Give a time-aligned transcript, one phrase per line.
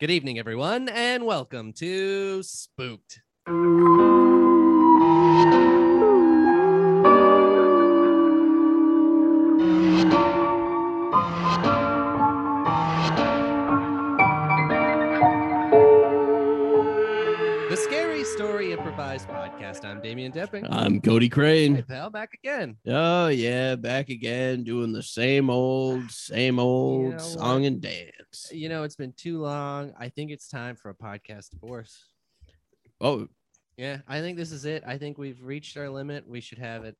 [0.00, 3.20] Good evening, everyone, and welcome to Spooked.
[20.10, 20.66] Damian Depping.
[20.68, 21.84] I'm Cody Hey, Crane.
[21.84, 22.76] pal, back again.
[22.84, 27.66] Oh yeah, back again doing the same old, same old know song what?
[27.68, 28.50] and dance.
[28.50, 29.92] You know, it's been too long.
[29.96, 32.06] I think it's time for a podcast divorce.
[33.00, 33.28] Oh,
[33.76, 34.82] Yeah, I think this is it.
[34.84, 36.26] I think we've reached our limit.
[36.26, 36.96] We should have it.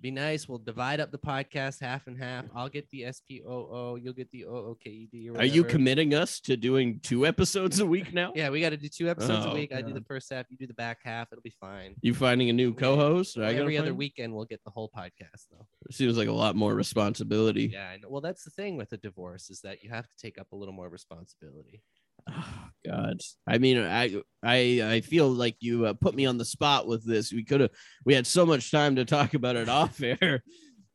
[0.00, 0.48] Be nice.
[0.48, 2.46] We'll divide up the podcast half and half.
[2.54, 4.02] I'll get the SPOO.
[4.02, 5.34] You'll get the OOKED.
[5.34, 8.32] Or are you committing us to doing two episodes a week now?
[8.40, 9.72] Yeah, we got to do two episodes a Oh, week.
[9.74, 10.46] I do the first half.
[10.48, 11.28] You do the back half.
[11.32, 11.96] It'll be fine.
[12.00, 13.36] You finding a new co-host?
[13.36, 15.66] Every other find- weekend, we'll get the whole podcast though.
[15.90, 17.70] Seems like a lot more responsibility.
[17.72, 18.08] Yeah, I know.
[18.08, 20.56] Well, that's the thing with a divorce is that you have to take up a
[20.56, 21.82] little more responsibility.
[22.28, 22.54] Oh,
[22.86, 26.86] God, I mean, I, I, I feel like you uh, put me on the spot
[26.86, 27.30] with this.
[27.32, 27.70] We could have,
[28.06, 30.42] we had so much time to talk about it off air,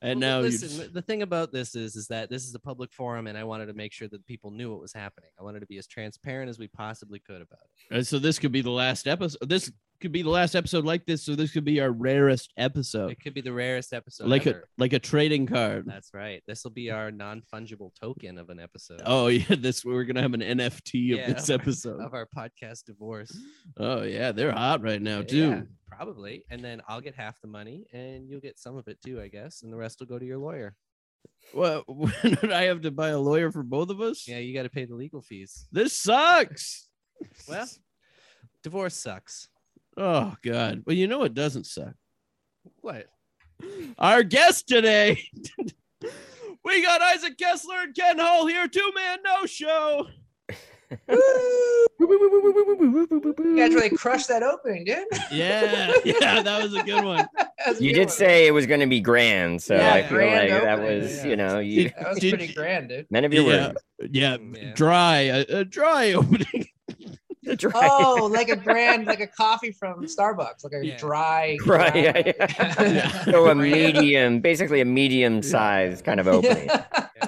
[0.01, 2.59] and Well, now listen, just- the thing about this is, is that this is a
[2.59, 5.29] public forum, and I wanted to make sure that people knew what was happening.
[5.39, 7.59] I wanted to be as transparent as we possibly could about
[7.91, 7.97] it.
[7.97, 9.47] Uh, so this could be the last episode.
[9.47, 9.71] This
[10.05, 11.23] could be the last episode like this.
[11.23, 14.61] So this could be our rarest episode, It could be the rarest episode like a
[14.77, 15.85] like a trading card.
[15.85, 16.41] That's right.
[16.47, 19.01] This will be our non-fungible token of an episode.
[19.05, 22.01] Oh yeah, this we're gonna have an NFT of Yeah, this of our- episode.
[22.01, 23.35] of our podcast divorce.
[23.77, 25.49] Oh yeah, they're hot right now too.
[25.49, 26.45] Yeah, probably.
[26.49, 29.27] And then I'll get half the money, and you'll get some of it too, I
[29.27, 30.75] guess, and the rest will go to your lawyer.
[31.53, 34.27] Well, would I have to buy a lawyer for both of us?
[34.27, 35.67] Yeah, you got to pay the legal fees.
[35.71, 36.87] This sucks.
[37.47, 37.67] Well,
[38.63, 39.49] divorce sucks.
[39.97, 40.83] Oh god.
[40.85, 41.93] Well, you know it doesn't suck.
[42.81, 43.07] What?
[43.97, 45.21] Our guest today.
[46.65, 50.07] we got Isaac Kessler and Ken Hall here, two man no show.
[51.99, 54.97] You guys really crushed that opening, dude.
[55.31, 57.25] Yeah, yeah, that was a good one.
[57.67, 58.09] A You good did one.
[58.09, 61.17] say it was going to be grand, so Yeah, I feel grand like that was,
[61.17, 61.25] yeah.
[61.25, 63.07] you know, you that was Did pretty grand, dude.
[63.09, 63.67] men of your Yeah.
[63.69, 63.77] word.
[64.11, 64.73] Yeah, Yeah.
[64.75, 66.67] dry, a, a dry opening.
[67.45, 70.97] The dry- Oh, like a grand, like a coffee from Starbucks, like a Yeah.
[70.97, 71.57] dry.
[71.65, 72.33] Right, dry- yeah,
[72.79, 73.23] yeah.
[73.25, 76.69] so a medium, basically a medium size kind of opening.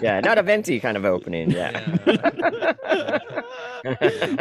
[0.01, 1.51] Yeah, not a venti kind of opening.
[1.51, 1.97] Yeah.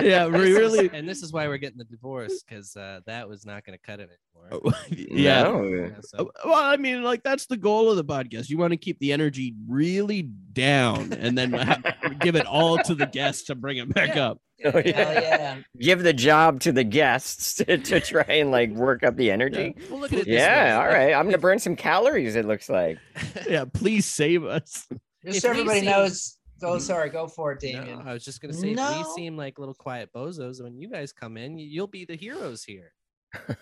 [0.03, 0.91] yeah, we This is- really.
[0.93, 3.83] and this is why we're getting the divorce because uh, that was not going to
[3.85, 4.61] cut it anymore.
[4.65, 5.43] Oh, yeah.
[5.45, 5.63] No.
[5.65, 8.49] Yeah, so- Well, I mean, like that's the goal of the podcast.
[8.49, 11.81] You want to keep the energy really down, and then ha-
[12.21, 14.29] give it all to the guests to bring it back Yeah.
[14.31, 14.41] up.
[14.67, 15.21] Oh, Hell yeah.
[15.21, 15.57] yeah.
[15.81, 19.75] Give the job to the guests to, to try and like work up the energy.
[19.91, 20.27] Well, look at it.
[20.27, 20.85] Yeah, way.
[20.85, 21.13] all right.
[21.15, 22.37] I'm gonna burn some calories.
[22.37, 22.99] It looks like.
[23.49, 24.87] Yeah, please save us.
[25.25, 26.39] Just If so everybody see- knows.
[26.63, 27.11] Oh, sorry.
[27.11, 28.97] Go for it, No, I was just going to say, if No.
[28.97, 32.65] we seem like little quiet bozos when you guys come in, you'll be the heroes
[32.65, 32.93] here.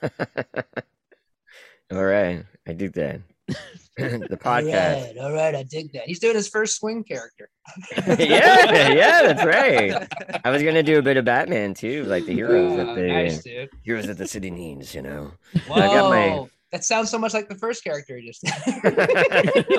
[1.93, 3.21] all right, I do that.
[3.97, 5.05] the podcast.
[5.07, 5.55] right, all right.
[5.55, 6.05] I dig that.
[6.07, 7.49] He's doing his first swing character.
[8.19, 10.41] yeah, yeah, that's right.
[10.45, 13.03] I was gonna do a bit of Batman too, like the heroes that Oh, the
[13.09, 13.45] nice,
[13.83, 15.33] heroes that the city needs, you know.
[15.69, 18.43] Whoa, I got my- that sounds so much like the first character he just.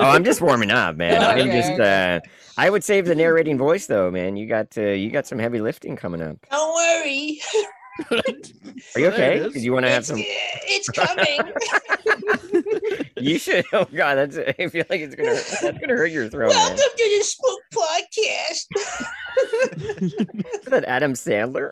[0.00, 1.22] I'm just warming up, man.
[1.22, 2.16] I'm Okay, just okay.
[2.24, 4.36] uh I would save the narrating voice though, man.
[4.36, 6.38] You got uh, you got some heavy lifting coming up.
[6.50, 7.38] Don't worry,
[8.10, 9.42] Are you okay?
[9.42, 11.52] Because you want to have it's, some it's coming.
[13.16, 16.50] You should oh god, that's I feel like it's gonna that's gonna hurt your throat,
[16.50, 16.58] man.
[16.58, 18.66] Welcome to the Spook Podcast.
[20.60, 21.70] Is that Adam Sandler?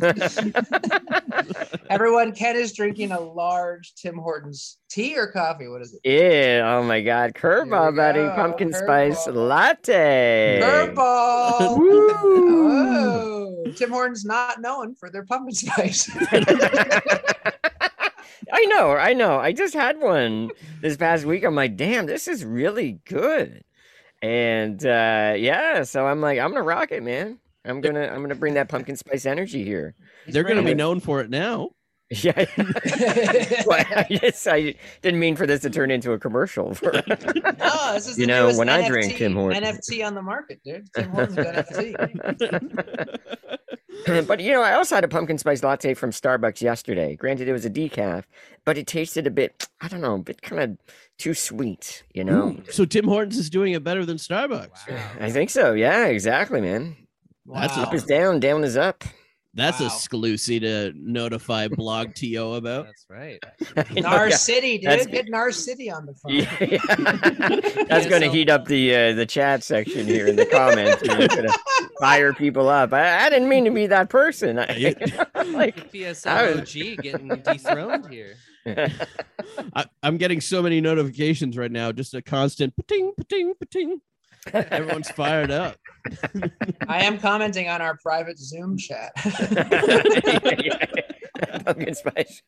[1.90, 5.68] Everyone, Ken is drinking a large Tim Hortons tea or coffee.
[5.68, 6.00] What is it?
[6.04, 10.60] yeah, oh my god, Here curveball buddy, go, pumpkin spice latte.
[10.62, 11.78] Curveball.
[11.78, 12.08] Woo.
[12.10, 16.10] Oh, Tim Hortons not known for their pumpkin spice.
[18.52, 19.38] I know, I know.
[19.38, 20.50] I just had one
[20.80, 21.44] this past week.
[21.44, 23.64] I'm like, damn, this is really good.
[24.20, 27.38] And uh yeah, so I'm like, I'm gonna rock it, man.
[27.64, 29.94] I'm gonna I'm gonna bring that pumpkin spice energy here.
[30.26, 31.70] They're going to be known for it now.
[32.10, 32.32] Yeah.
[33.66, 36.72] well, I guess I didn't mean for this to turn into a commercial.
[36.72, 36.90] For...
[36.90, 39.66] no, this is You the know, newest when I NFT, drink Tim Hortons.
[39.66, 40.88] NFT on the market, dude.
[40.94, 43.18] Tim Hortons NFT.
[44.26, 47.16] but you know, I also had a pumpkin spice latte from Starbucks yesterday.
[47.16, 48.24] Granted, it was a decaf,
[48.64, 50.78] but it tasted a bit, I don't know, a bit kind of
[51.18, 52.50] too sweet, you know?
[52.50, 54.88] Ooh, so Tim Hortons is doing it better than Starbucks.
[54.88, 55.10] Wow.
[55.20, 55.72] I think so.
[55.72, 56.96] Yeah, exactly, man.
[57.46, 57.84] That's Wow.
[57.84, 59.04] Up is down, down is up.
[59.58, 59.88] That's a Wow.
[59.88, 62.86] exclusive to notify Blog TO about.
[62.86, 63.42] That's right.
[63.94, 64.36] You know, Nar yeah.
[64.36, 64.88] City, dude.
[64.90, 66.32] That's- Get Narcity on the phone.
[66.32, 67.84] Yeah.
[67.88, 70.46] That's Yeah, going to so- heat up the uh, the chat section here in the
[70.46, 71.02] comments.
[71.02, 71.58] You're going to
[72.00, 72.92] fire people up.
[72.92, 74.58] I, I didn't mean to be that person.
[74.58, 74.90] I, Yeah.
[75.46, 78.36] like, PSL OG getting dethroned here.
[78.66, 84.00] I, I'm getting so many notifications right now, just a constant pating, pating, pating.
[84.52, 85.76] Everyone's fired up.
[86.88, 89.12] I am commenting on our private Zoom chat.
[91.64, 92.42] Pumpkin spice.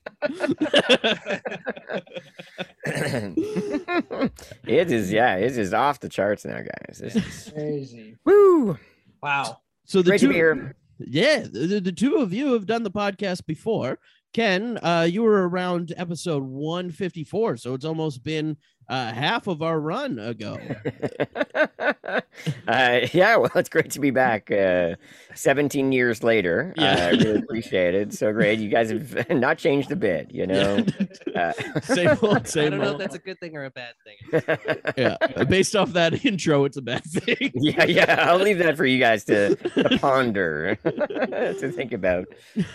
[4.66, 6.98] it is, yeah, it is off the charts now, guys.
[6.98, 8.16] This is Crazy.
[8.24, 8.78] woo.
[9.22, 9.58] Wow.
[9.84, 10.76] so the Great to two, be here.
[10.98, 13.98] yeah, the, the two of you have done the podcast before.
[14.32, 18.56] Ken, uh, you were around episode 154, so it's almost been
[18.90, 20.58] uh, half of our run ago.
[22.68, 24.50] uh, yeah, well, it's great to be back.
[24.50, 24.96] Uh,
[25.34, 26.74] 17 years later.
[26.76, 26.92] Yeah.
[26.92, 28.12] Uh, I really appreciate it.
[28.12, 28.58] So great.
[28.58, 30.84] You guys have not changed a bit, you know?
[31.34, 31.52] Uh,
[31.82, 34.58] same old, I don't know if that's a good thing or a bad thing.
[34.96, 37.52] Yeah, based off that intro, it's a bad thing.
[37.54, 38.26] yeah, yeah.
[38.28, 42.26] I'll leave that for you guys to, to ponder, to think about.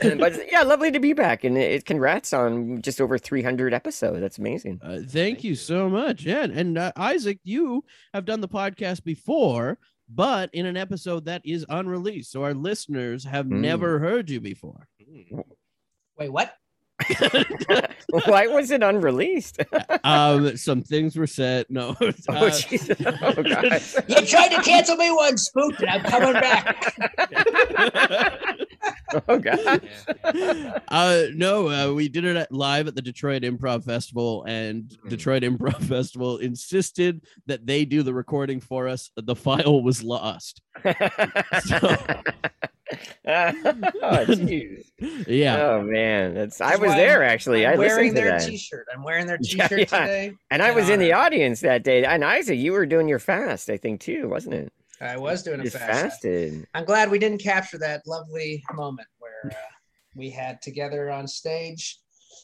[0.01, 1.43] But yeah, lovely to be back.
[1.43, 4.21] And it, congrats on just over 300 episodes.
[4.21, 4.79] That's amazing.
[4.81, 6.23] Uh, thank you so much.
[6.23, 7.83] Yeah, and uh, Isaac, you
[8.13, 9.24] have done the podcast before,
[10.07, 13.59] but in an episode that is unreleased, so our listeners have Mm.
[13.59, 14.87] never heard you before.
[15.03, 15.39] Hmm.
[16.17, 16.53] Wait, what?
[18.25, 19.59] Why was it unreleased?
[20.05, 21.65] um, some things were said.
[21.69, 22.97] No, oh, uh, Jesus.
[23.21, 23.81] Oh, God.
[24.07, 26.95] You tried to cancel me once, spooked, and I'm coming back.
[29.27, 29.81] Oh, God.
[30.89, 35.09] Uh, no, uh, we did it at, live at the Detroit Improv Festival, and Mm.
[35.09, 39.09] Detroit Improv Festival insisted that they do the recording for us.
[39.15, 40.61] The file was lost.
[40.85, 40.91] oh,
[43.27, 44.85] jeez.
[45.27, 47.65] Yeah, Oh man, that's I was there I'm- actually.
[47.65, 48.87] I'm I wearing their that, T-shirt.
[48.93, 49.85] I'm wearing their T-shirt yeah.
[49.85, 50.33] today.
[50.51, 52.03] and I was in the audience that day.
[52.05, 54.73] And Isaac, you were doing your fast, I think too, wasn't it?
[55.01, 56.21] I was doing a fast.
[56.21, 56.67] fasted.
[56.73, 59.55] I'm glad we didn't capture that lovely moment where uh,
[60.15, 61.99] we had together on stage.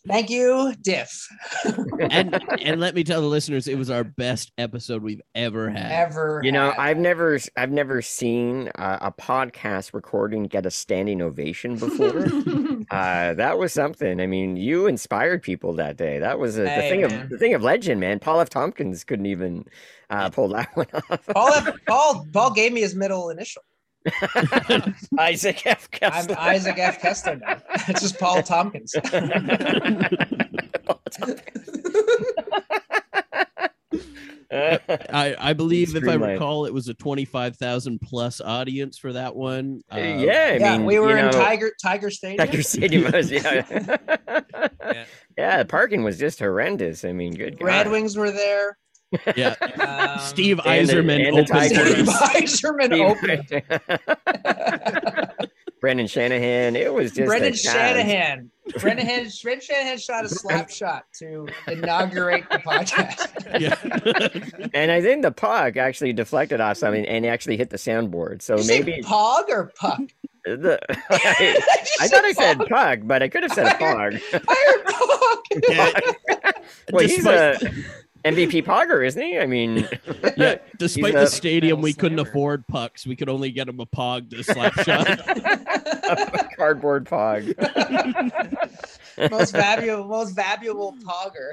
[0.08, 1.28] Thank you, Diff.
[2.10, 5.92] and and let me tell the listeners, it was our best episode we've ever had.
[5.92, 6.42] Ever.
[6.44, 6.80] You know, had.
[6.80, 12.26] I've never, I've never seen uh, a podcast recording get a standing ovation before.
[12.90, 14.20] uh, that was something.
[14.20, 16.20] I mean, you inspired people that day.
[16.20, 17.22] That was a, the thing man.
[17.22, 18.20] of the thing of legend, man.
[18.20, 18.50] Paul F.
[18.50, 19.66] Tompkins couldn't even
[20.10, 21.26] uh, pull that one off.
[21.28, 23.64] Paul, F, Paul, Paul gave me his middle initial.
[25.20, 25.88] Isaac F.
[26.02, 27.02] I'm Isaac F.
[27.02, 27.62] Kessler now.
[27.88, 28.96] It's just Paul Tompkins.
[35.14, 36.34] I, I believe, if I Streamlined.
[36.34, 39.82] recall, it was a twenty-five thousand plus audience for that one.
[39.92, 42.46] Uh, yeah, I yeah, mean, we were you in know, Tiger Tiger Stadium.
[42.46, 43.98] Tiger Stadium was, yeah.
[44.84, 45.06] Yeah.
[45.38, 47.06] yeah, the parking was just horrendous.
[47.06, 48.78] I mean, good Red Wings were there.
[49.38, 49.56] yeah.
[49.80, 51.66] Um, Steve Yzerman and opened.
[51.66, 52.08] Steve.
[52.08, 53.48] Yzerman opened.
[55.82, 56.76] Brendan Shanahan.
[56.76, 57.64] It was just Brendan a cast.
[57.64, 58.52] Shanahan.
[58.80, 59.08] Brendan,
[59.44, 63.60] Brendan Shanahan shot a slap shot to inaugurate the podcast.
[63.60, 64.70] Yeah.
[64.74, 68.42] And I think the puck actually deflected off something and actually hit the soundboard.
[68.42, 70.00] So Did you say maybe Pog or Puck?
[70.46, 70.80] the,
[71.10, 71.60] I,
[72.00, 72.70] I say thought I said Pog?
[72.70, 74.22] puck, but I could have said a pog.
[74.34, 75.64] I heard Pog.
[75.68, 76.52] Yeah.
[76.92, 77.60] well, he's a
[78.24, 79.40] MVP pogger, isn't he?
[79.40, 79.88] I mean,
[80.38, 80.58] yeah.
[80.78, 82.30] Despite the stadium, we couldn't slammer.
[82.30, 83.06] afford pucks.
[83.06, 85.08] We could only get him a pog to slap shot.
[85.08, 87.56] a cardboard pog.
[89.32, 91.52] most valuable, most valuable Pogger.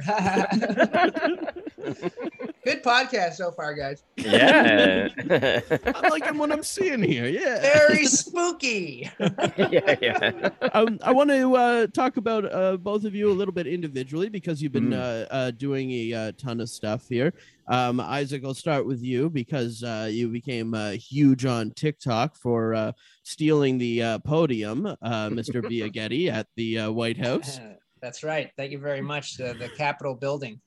[2.65, 4.03] Good podcast so far, guys.
[4.17, 5.09] yeah.
[5.95, 7.27] I'm liking what I'm seeing here.
[7.29, 7.61] Yeah.
[7.61, 9.11] Very spooky.
[9.57, 10.49] yeah, yeah.
[10.73, 14.29] um, I want to uh, talk about uh, both of you a little bit individually
[14.29, 14.95] because you've been Mm.
[14.95, 17.35] uh, uh, doing a uh, ton of stuff here.
[17.69, 22.75] Um, Isaac, I'll start with you because uh, you became uh, huge on TikTok for
[22.75, 22.93] uh,
[23.25, 24.97] stealing the uh, podium, uh,
[25.29, 25.63] Mr.
[25.63, 27.61] Viagetti at the uh, White House.
[28.01, 28.51] That's right.
[28.57, 29.41] Thank you very much.
[29.41, 30.61] Uh, the Capitol building.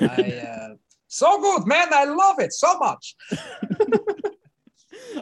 [0.00, 0.32] I,
[0.70, 0.74] uh,
[1.08, 1.88] so good, man.
[1.92, 3.16] I love it so much.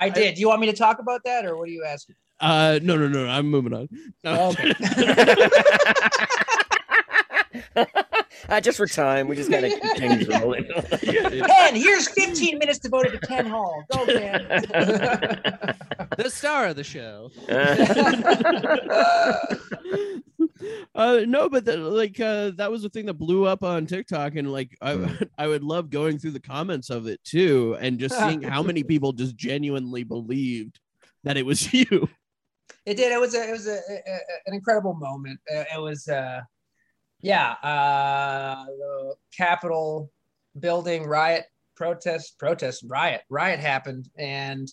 [0.00, 0.34] I did.
[0.34, 2.16] Do you want me to talk about that, or what are you asking?
[2.40, 3.88] Uh, no, no, no, no, I'm moving on.
[4.22, 4.50] No.
[4.50, 4.72] Okay.
[8.48, 10.64] uh, just for time, we just gotta keep things rolling.
[11.00, 13.84] Ken, here's 15 minutes devoted to Ken Hall.
[13.92, 14.46] Go, Ken.
[16.16, 17.30] The star of the show.
[20.94, 24.34] uh no but the, like uh that was the thing that blew up on tiktok
[24.36, 25.28] and like i Mm.
[25.38, 28.82] i would love going through the comments of it too and just seeing how many
[28.82, 30.80] people just genuinely believed
[31.24, 32.08] that it was you
[32.86, 33.12] It did.
[33.12, 33.46] It was a.
[33.48, 35.38] It was a, a- a- an incredible moment.
[35.54, 36.08] Uh, It was.
[36.08, 36.40] Uh,
[37.20, 37.52] yeah.
[37.62, 40.10] Uh, the Capitol
[40.58, 41.46] building riot,
[41.76, 44.68] protest, protest, riot, riot happened, and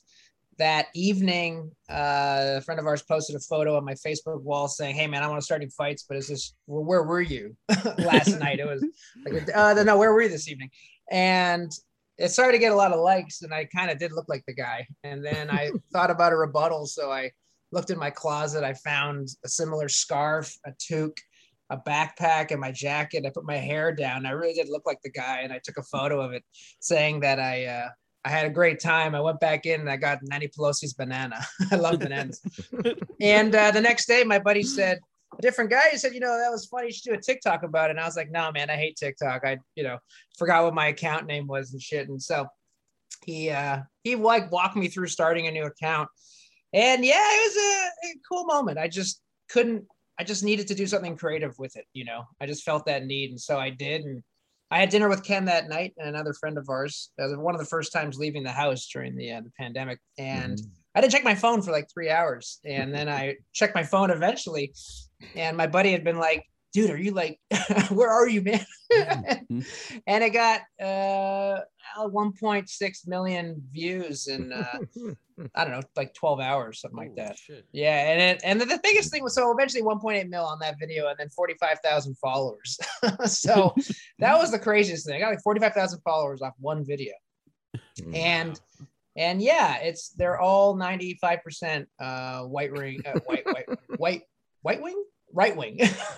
[0.58, 4.96] that evening, uh, a friend of ours posted a photo on my Facebook wall saying,
[4.96, 7.56] "Hey man, I want to start any fights, but is this where, where were you
[7.98, 8.60] last night?
[8.60, 8.84] It was
[9.26, 10.70] like, uh, no, where were you this evening?"
[11.12, 11.72] And
[12.18, 14.44] it started to get a lot of likes, and I kind of did look like
[14.48, 14.88] the guy.
[15.04, 17.32] And then I thought about a rebuttal, so I
[17.72, 18.64] looked in my closet.
[18.64, 21.20] I found a similar scarf, a toque,
[21.70, 23.26] a backpack, and my jacket.
[23.26, 24.26] I put my hair down.
[24.26, 26.44] I really did look like the guy, and I took a photo of it,
[26.80, 27.66] saying that I.
[27.66, 27.90] Uh,
[28.26, 29.14] I had a great time.
[29.14, 31.46] I went back in and I got Nancy Pelosi's banana.
[31.72, 32.42] I love bananas.
[33.22, 34.98] and uh, the next day, my buddy said,
[35.38, 36.88] a different guy, he said, you know, that was funny.
[36.88, 37.92] You should do a TikTok about it.
[37.92, 39.46] And I was like, no, man, I hate TikTok.
[39.46, 40.00] I, you know,
[40.40, 42.10] forgot what my account name was and shit.
[42.10, 42.48] And so
[43.24, 46.10] he, uh, he like walked me through starting a new account.
[46.74, 48.80] And yeah, it was a, a cool moment.
[48.80, 49.86] I just couldn't,
[50.20, 51.86] I just needed to do something creative with it.
[51.94, 53.32] You know, I just felt that need.
[53.32, 54.04] And so I did.
[54.04, 54.24] And
[54.72, 57.12] I had dinner with Ken that night and another friend of ours.
[57.18, 60.00] That was one of the first times leaving the house during the, uh, the pandemic.
[60.18, 60.60] And
[60.96, 62.60] I didn't check my phone for like three hours.
[62.66, 64.74] And then I checked my phone eventually.
[65.36, 67.40] And my buddy had been like, dude, are you like,
[67.90, 68.66] where are you, man?
[70.08, 71.62] and it got uh,
[71.98, 74.80] 1.6 million views and uh,
[75.54, 77.38] I don't know, like 12 hours, something like that.
[77.38, 77.66] shit.
[77.74, 80.80] Yeah, and it, and the, the biggest thing was so eventually 1.8 mil on that
[80.80, 82.80] video, and then 45,000 followers.
[83.26, 83.76] so
[84.20, 85.16] that was the craziest thing.
[85.16, 87.14] I got like 45,000 followers off one video,
[88.14, 88.60] and
[89.18, 93.66] and yeah, it's they're all 95 percent uh, white ring, uh, white white
[93.98, 94.22] white
[94.62, 95.04] white wing,
[95.36, 95.80] right wing,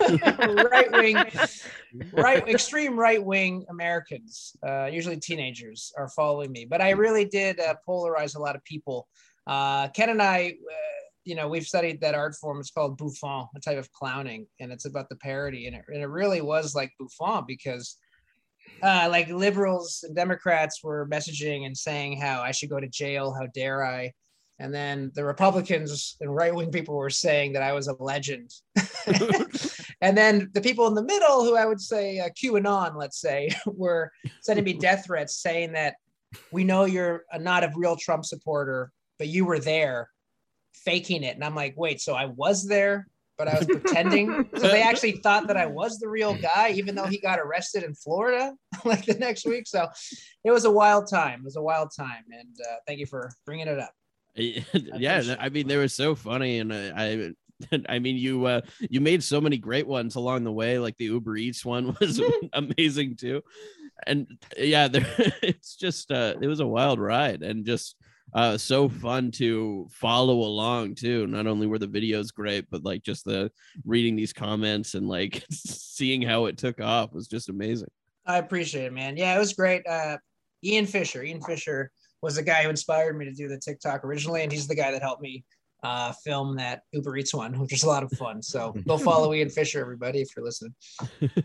[0.70, 1.16] right wing,
[2.12, 6.64] right extreme right wing Americans, uh, usually teenagers, are following me.
[6.64, 9.08] But I really did uh, polarize a lot of people.
[9.46, 12.60] Uh, Ken and I, uh, you know, we've studied that art form.
[12.60, 15.66] It's called bouffon, a type of clowning, and it's about the parody.
[15.66, 17.96] And it, and it really was like bouffon because
[18.82, 23.34] uh, like liberals and Democrats were messaging and saying how I should go to jail.
[23.38, 24.12] How dare I?
[24.60, 28.52] And then the Republicans and right wing people were saying that I was a legend.
[30.00, 33.50] and then the people in the middle, who I would say uh, QAnon, let's say,
[33.66, 34.10] were
[34.42, 35.94] sending me death threats saying that
[36.50, 40.10] we know you're a, not a real Trump supporter, but you were there
[40.74, 41.36] faking it.
[41.36, 44.48] And I'm like, wait, so I was there, but I was pretending.
[44.56, 47.84] so they actually thought that I was the real guy, even though he got arrested
[47.84, 48.52] in Florida
[48.84, 49.68] like the next week.
[49.68, 49.88] So
[50.44, 51.40] it was a wild time.
[51.40, 52.24] It was a wild time.
[52.32, 53.92] And uh, thank you for bringing it up.
[54.96, 59.00] yeah i mean they were so funny and i i i mean you uh you
[59.00, 62.20] made so many great ones along the way like the uber eats one was
[62.52, 63.42] amazing too
[64.06, 64.26] and
[64.56, 65.06] yeah there
[65.42, 67.96] it's just uh it was a wild ride and just
[68.34, 73.02] uh so fun to follow along too not only were the videos great but like
[73.02, 73.50] just the
[73.84, 77.88] reading these comments and like seeing how it took off was just amazing
[78.28, 79.16] I appreciate it, man.
[79.16, 79.86] Yeah, it was great.
[79.86, 80.18] Uh,
[80.62, 81.22] Ian Fisher.
[81.24, 81.90] Ian Fisher
[82.22, 84.90] was the guy who inspired me to do the TikTok originally, and he's the guy
[84.90, 85.44] that helped me
[85.82, 88.42] uh, film that Uber Eats one, which was a lot of fun.
[88.42, 90.74] So go follow Ian Fisher, everybody, if you're listening.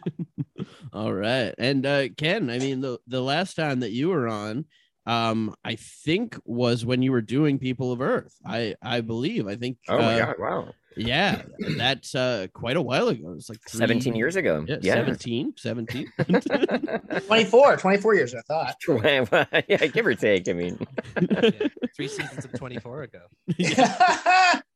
[0.94, 1.54] All right.
[1.58, 4.66] And uh Ken, I mean the the last time that you were on
[5.06, 8.36] um I think was when you were doing People of Earth.
[8.46, 9.48] I I believe.
[9.48, 10.36] I think Oh my uh, god!
[10.40, 11.42] Wow, Yeah,
[11.78, 13.34] that's uh quite a while ago.
[13.36, 14.66] It's like seventeen years ago.
[14.68, 14.94] Yeah, Yeah.
[14.96, 16.12] 17, 17.
[17.28, 18.76] 24, 24 years, I thought.
[19.68, 20.48] Yeah, give or take.
[20.48, 20.80] I mean,
[21.20, 23.20] Yeah, Three seasons of 24 ago.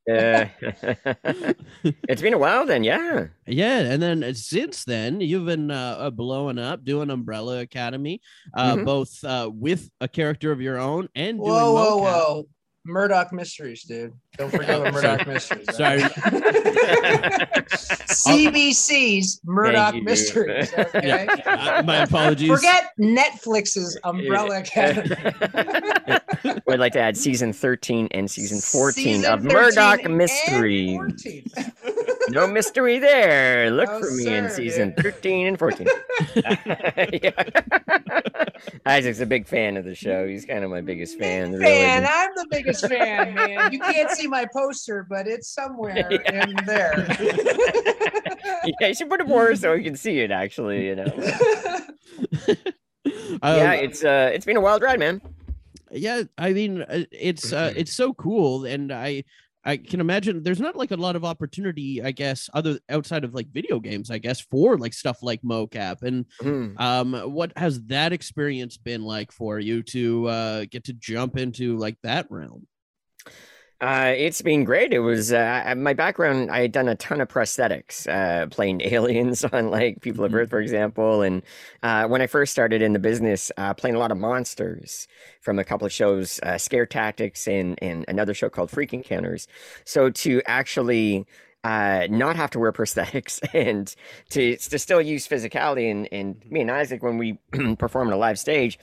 [0.10, 0.46] Uh,
[2.08, 2.84] it's been a while then.
[2.84, 3.28] Yeah.
[3.46, 8.22] yeah, and then uh, since then you've been uh, uh, blowing up doing Umbrella Academy,
[8.54, 8.86] uh Mhm.
[8.86, 12.48] both uh with a character of your own and doing whoa, whoa, whoa.
[12.88, 14.14] Murdoch Mysteries, dude.
[14.38, 15.66] Don't forget what Murdoch Mysteries.
[15.76, 16.00] Sorry.
[18.08, 20.04] CBC's Murdoch you.
[20.04, 20.72] Mysteries.
[20.78, 21.28] Okay?
[21.46, 22.50] Uh, my apologies.
[22.50, 25.16] Forget Netflix's Umbrella Academy.
[26.66, 30.98] We'd like to add season 13 and season 14 Season of 13 Murdoch and Mysteries.
[32.28, 32.34] 14.
[32.34, 33.70] No mystery there.
[33.78, 35.16] Look No, for me in season dude.
[35.16, 35.88] 13 and 14.
[38.86, 40.28] Isaac's a big fan of the show.
[40.28, 41.52] He's kind of my biggest fan.
[41.52, 41.74] Big really.
[41.74, 42.08] fan.
[42.10, 43.72] I'm the biggest fan, man.
[43.72, 47.06] You can't see my poster, but it's somewhere in there.
[48.80, 51.06] yeah, you should put it more so we can see it actually, you know.
[53.42, 55.22] Um, yeah, it's uh it's been a wild ride, man.
[55.92, 59.24] yeah i mean uh, it's uh it's so cool and i
[59.68, 63.36] i can imagine there's not like a lot of opportunity i guess other outside of
[63.36, 66.80] like video games i guess for like stuff like mocap and Mhm.
[66.80, 71.78] um what has that experience been like for you to uh get to jump into
[71.78, 72.66] like that realm
[73.80, 74.92] Uh, it's been great.
[74.92, 76.50] It was uh, my background.
[76.50, 80.36] I had done a ton of prosthetics, uh, playing aliens on like People of Mhm.
[80.36, 81.22] Earth, for example.
[81.22, 81.44] And
[81.84, 85.08] uh, when I first started in the business, uh, playing a lot of monsters
[85.42, 89.48] from a couple of shows, uh, Scare Tactics, and and another show called Freak Encounters.
[89.86, 91.28] So to actually
[91.64, 93.94] uh, not have to wear prosthetics and
[94.32, 97.38] to to still use physicality, and and me and Isaac when we
[97.78, 98.80] perform on a live stage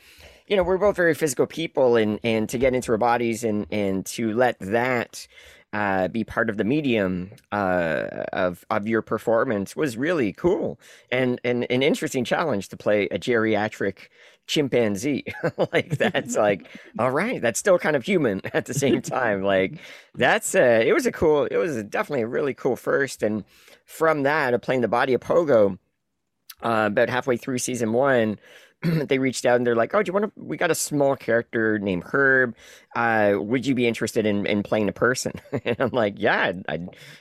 [0.47, 3.67] you know we're both very physical people and and to get into our bodies and
[3.71, 5.27] and to let that
[5.75, 10.79] uh, be part of the medium uh, of of your performance was really cool
[11.11, 14.09] and, and an interesting challenge to play a geriatric
[14.47, 15.25] chimpanzee.
[15.73, 19.43] Like that's like all right that's still kind of human at the same time.
[19.43, 19.81] Like
[20.15, 23.25] that's uh it was a cool it was definitely a really cool first.
[23.25, 23.45] And
[23.85, 25.79] from that of playing the body of pogo
[26.63, 28.39] uh, about halfway through season one
[29.09, 30.33] they reached out and they're like, "Oh, do you want to?
[30.43, 32.55] We got a small character named Herb.
[32.95, 35.33] Uh, would you be interested in, in playing a person?"
[35.64, 36.75] and I'm like, "Yeah, I,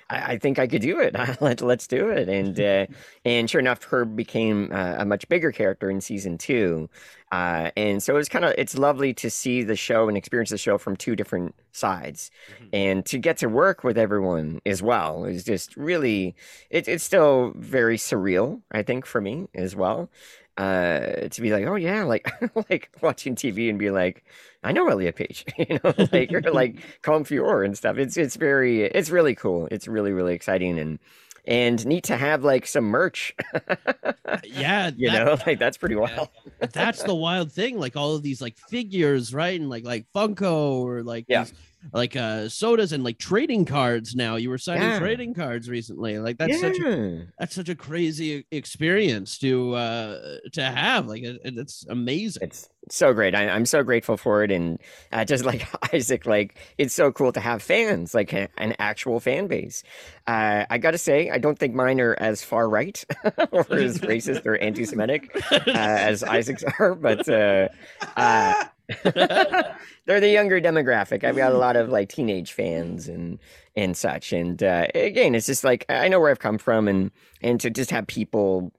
[0.10, 1.16] I, I think I could do it.
[1.42, 2.86] Let let's do it." And uh,
[3.26, 6.90] and sure enough, Herb became uh, a much bigger character in season two.
[7.32, 10.58] Uh, and so it's kind of it's lovely to see the show and experience the
[10.58, 12.30] show from two different sides,
[12.62, 12.70] Mhm.
[12.74, 16.36] and to get to work with everyone as well is just really
[16.70, 18.62] it, it's still very surreal.
[18.72, 20.10] I think for me as well
[20.58, 22.30] uh to be like oh yeah like
[22.70, 24.24] like watching tv and be like
[24.64, 28.36] i know elliot page you know like or like Colm Feore and stuff it's it's
[28.36, 31.00] very it's really cool it's really really exciting and
[31.46, 33.34] and neat to have like some merch
[34.44, 36.30] Yeah, you that- know like that's pretty wild
[36.72, 37.78] that's the wild thing.
[37.80, 39.60] Like all of these like figures, right?
[39.60, 41.44] And like like Funko or like Yeah.
[41.44, 41.54] these,
[41.92, 44.36] like uh sodas and like trading cards now.
[44.36, 45.00] You were signing Yeah.
[45.00, 46.20] trading cards recently.
[46.20, 51.08] Like that's such a that's such a crazy experience to uh to have.
[51.08, 52.44] Like it, it's amazing.
[52.44, 54.78] it's so great I, i'm so grateful for it and
[55.14, 59.22] uh, just like isaac like it's so cool to have fans like a- an actual
[59.22, 59.84] fan base
[60.28, 63.02] uh, i gotta say i don't think mine are as far right
[63.54, 67.70] or as racist or anti-semitic uh, as isaac's are but uh,
[68.18, 68.66] uh,
[69.04, 73.40] they're the younger demographic i've got a lot of like teenage fans and
[73.76, 77.10] and such and uh, again it's just like i know where i've come from and
[77.42, 78.72] and to just have people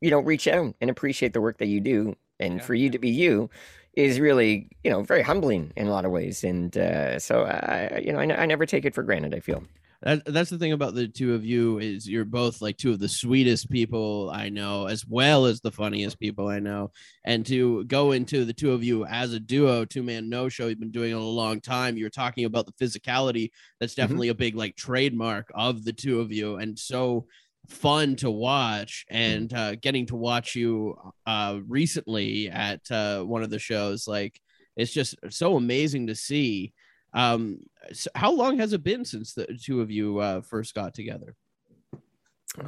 [0.00, 2.62] you know reach out and appreciate the work that you do and Yeah.
[2.62, 3.48] for you to be you
[3.94, 8.00] is really you know very humbling in a lot of ways and uh, so i
[8.04, 9.64] you know I, n- I never take it for granted i feel
[10.02, 13.00] That, that's the thing about the two of you is you're both like two of
[13.00, 16.92] the sweetest people I know, as well as the funniest people I know.
[17.24, 20.68] And to go into the two of you as a duo, two man no show,
[20.68, 21.96] you've been doing it a long time.
[21.96, 23.50] You're talking about the physicality.
[23.80, 27.26] That's definitely a big like trademark of the two of you, and so
[27.66, 29.04] fun to watch.
[29.10, 34.40] And uh, getting to watch you uh, recently at uh, one of the shows, like
[34.76, 36.72] it's just so amazing to see.
[37.14, 37.60] Um,
[37.92, 41.34] so how long has it been since the two of you uh, first got together?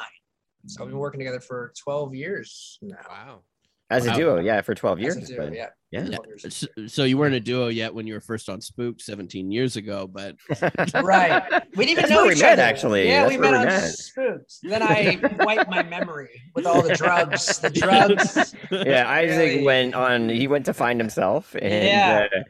[0.67, 2.97] So we've been working together for 12 years now.
[3.09, 3.41] Wow.
[3.89, 6.07] as a duo yeah for 12 years As a duo, but- yeah.
[6.11, 6.19] yeah.
[6.49, 9.77] So, so you weren't a duo yet when you were first on Spook 17 years
[9.77, 10.37] ago, but
[11.03, 11.43] Right.
[11.77, 12.63] We didn't even That's know where we each met, other.
[12.63, 13.09] actually.
[13.09, 13.91] Yeah, That's we met we on met.
[13.93, 14.61] Spooks.
[14.63, 17.59] Then I wiped my memory with all the drugs.
[17.59, 18.55] The drugs.
[18.71, 19.65] yeah isaac Really?
[19.65, 22.27] went on he went to find himself and Yeah.
[22.35, 22.41] uh,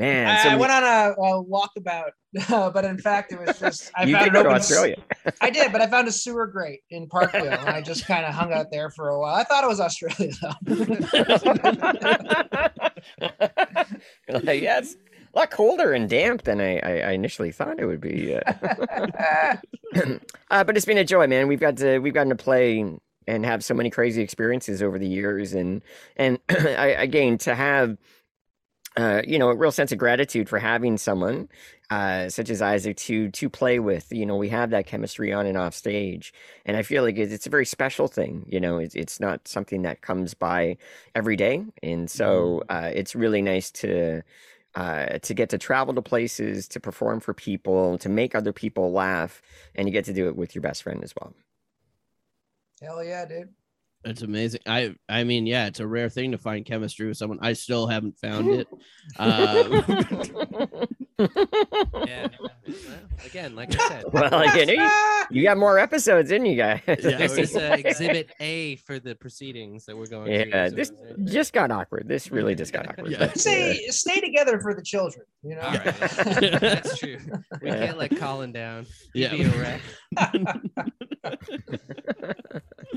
[0.00, 2.10] man I, so I we- went on a, a walkabout,
[2.72, 4.96] but in fact, it was just I you found did an go to open australia
[5.40, 8.34] I did, but I found a sewer grate in Parkville, and I just kind of
[8.34, 9.34] hung out there for a while.
[9.34, 10.54] I thought it was Australia, though.
[14.40, 14.96] like, yeah, it's
[15.34, 18.34] a lot colder and damp than I, I, I initially thought it would be.
[18.34, 19.56] Uh,
[20.50, 21.48] uh, but it's been a joy, man.
[21.48, 22.84] We've got to we've gotten to play
[23.26, 25.82] and have so many crazy experiences over the years, and
[26.16, 27.96] and I, again to have.
[28.96, 31.48] Uh, you know, a real sense of gratitude for having someone
[31.90, 34.12] uh, such as Isaac to to play with.
[34.12, 36.32] You know, we have that chemistry on and off stage,
[36.64, 38.46] and I feel like it's, it's a very special thing.
[38.48, 40.76] You know, it's it's not something that comes by
[41.14, 44.22] every day, and so uh, it's really nice to
[44.76, 48.92] uh, to get to travel to places, to perform for people, to make other people
[48.92, 49.42] laugh,
[49.74, 51.34] and you get to do it with your best friend as well.
[52.80, 53.52] Hell yeah, dude.
[54.04, 54.60] It's amazing.
[54.66, 57.38] I I mean, yeah, it's a rare thing to find chemistry with someone.
[57.42, 58.68] I still haven't found it.
[59.18, 59.80] Uh,
[62.06, 62.28] Yeah.
[62.38, 62.50] Well,
[63.26, 64.90] again, like I said, Well, again, you,
[65.30, 66.80] you got more episodes, didn't you guys?
[66.86, 70.76] Yeah, this we- is uh, exhibit A for the proceedings that we're going Yeah, through.
[70.76, 72.08] this so- just got awkward.
[72.08, 73.10] This really just got awkward.
[73.10, 73.18] Yeah.
[73.18, 75.26] but, uh, stay together for the children.
[75.42, 75.62] You know.
[75.62, 75.94] All right.
[76.60, 77.18] That's true.
[77.60, 77.86] We Yeah.
[77.86, 78.86] can't let Colin down.
[79.12, 79.78] He'd Yeah.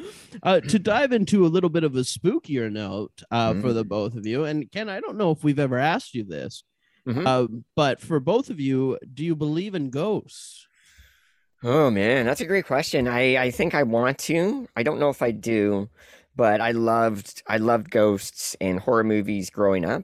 [0.04, 0.64] Be a wreck.
[0.66, 3.74] uh, to dive into a little bit of a spookier note uh, for Mhm.
[3.74, 6.64] the both of you, and Ken, I don't know if we've ever asked you this,
[7.08, 7.26] Mhm.
[7.26, 10.68] uh, but for both of you, do you believe in ghosts?
[11.64, 13.08] Oh man, that's a great question.
[13.08, 14.68] I I think I want to.
[14.76, 15.90] I don't know if I do,
[16.36, 20.04] but I loved I loved ghosts and horror movies growing up,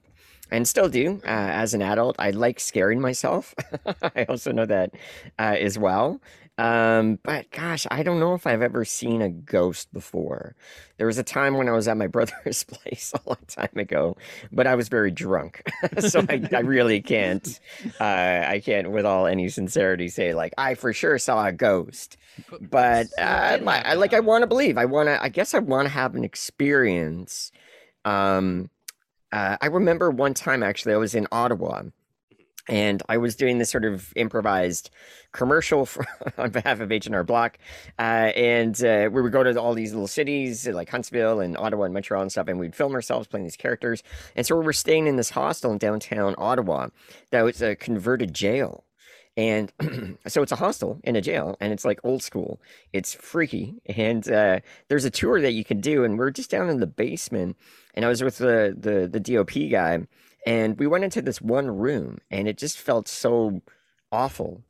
[0.51, 2.15] and still do uh, as an adult.
[2.17, 3.53] I like scaring myself.
[4.15, 4.91] I also know that
[5.37, 6.21] uh, as well.
[6.59, 10.57] Um, but gosh, I don't know if I've ever seen a ghost before.
[10.97, 14.17] There was a time when I was at my brother's place a long time ago,
[14.51, 15.63] but I was very drunk,
[15.99, 17.47] so I, I really can't
[18.01, 22.17] uh, I can't, with all any sincerity, say like I for sure saw a ghost.
[22.59, 24.77] But uh, my, I like I want to believe.
[24.77, 25.23] I want to.
[25.23, 27.53] I guess I want to have an experience.
[28.03, 28.69] Um,
[29.31, 31.83] uh, I remember one time actually I was in Ottawa,
[32.69, 34.91] and I was doing this sort of improvised
[35.31, 36.05] commercial for,
[36.37, 37.57] on behalf of H and R Block,
[37.97, 41.85] uh, and uh, we would go to all these little cities like Huntsville and Ottawa
[41.85, 44.03] and Montreal and stuff, and we'd film ourselves playing these characters.
[44.35, 46.89] And so we were staying in this hostel in downtown Ottawa
[47.31, 48.85] that was a converted jail.
[49.37, 49.71] And
[50.27, 52.61] so it's a hostel in a jail, and it's like old school.
[52.91, 56.03] It's freaky, and uh, there's a tour that you can do.
[56.03, 57.55] And we're just down in the basement,
[57.93, 59.99] and I was with the the the DOP guy,
[60.49, 63.61] and we went into this one room, and it just felt so
[64.11, 64.63] awful,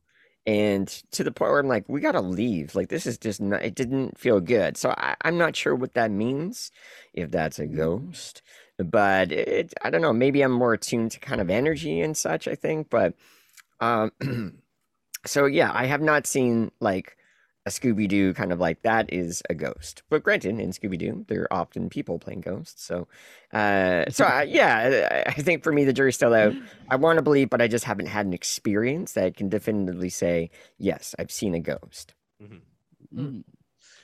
[0.46, 2.76] and to the point where I'm like, we gotta leave.
[2.76, 3.64] Like this is just not.
[3.64, 4.76] It didn't feel good.
[4.76, 6.72] So I, I'm not sure what that means,
[7.14, 8.42] if that's a ghost,
[8.78, 9.74] but it.
[9.82, 10.12] I don't know.
[10.12, 12.48] Maybe I'm more attuned to kind of energy and such.
[12.48, 13.14] I think, but.
[13.82, 14.12] Um,
[15.26, 17.16] so yeah, I have not seen like
[17.66, 20.04] a Scooby Doo kind of like that is a ghost.
[20.10, 22.84] But granted, in Scooby Doo, there are often people playing ghosts.
[22.84, 23.08] So,
[23.54, 26.56] uh, so I, yeah, I, I think for me the jury's still out.
[26.90, 30.50] I want to believe, but I just haven't had an experience that can definitively say
[30.78, 32.14] yes, I've seen a ghost.
[32.42, 32.62] Mhm.
[33.16, 33.44] Mm.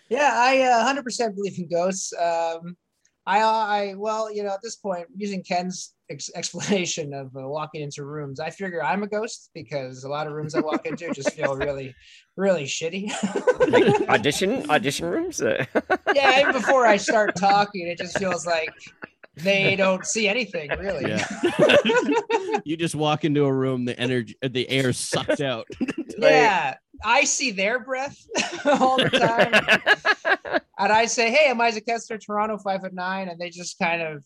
[0.09, 2.13] Yeah, I uh, 100% believe in ghosts.
[2.13, 2.77] Um,
[3.25, 7.81] I, I, well, you know, at this point, using Ken's ex- explanation of uh, walking
[7.81, 11.11] into rooms, I figure I'm a ghost because a lot of rooms I walk into
[11.13, 11.95] just feel really,
[12.35, 13.11] really shitty.
[13.69, 15.41] Like audition, audition rooms.
[16.13, 18.69] Yeah, even before I start talking, it just feels like
[19.35, 21.09] they don't see anything really.
[21.09, 21.27] Yeah.
[22.63, 25.67] you just walk into a room, the energy, the air sucked out.
[26.17, 28.17] yeah, I see their breath
[28.65, 30.61] all the time.
[30.79, 34.01] and I say, "Hey, I'm Isaac Kessler, Toronto, five foot nine," and they just kind
[34.01, 34.23] of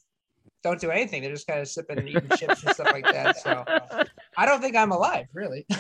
[0.63, 1.22] don't do anything.
[1.22, 3.38] They're just kind of sipping and eating chips and stuff like that.
[3.38, 3.63] So
[4.38, 5.65] I don't think I'm alive, really.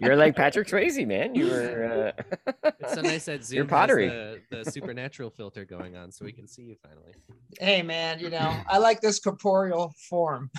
[0.00, 1.34] You're like Patrick Swayze, man.
[1.34, 2.14] You were.
[2.16, 2.22] Uh...
[2.80, 4.08] It's so nice that Zoom Your has pottery.
[4.08, 7.12] the, the supernatural filter going on, so we can see you finally.
[7.60, 10.50] hey, man, you know, I like this corporeal form.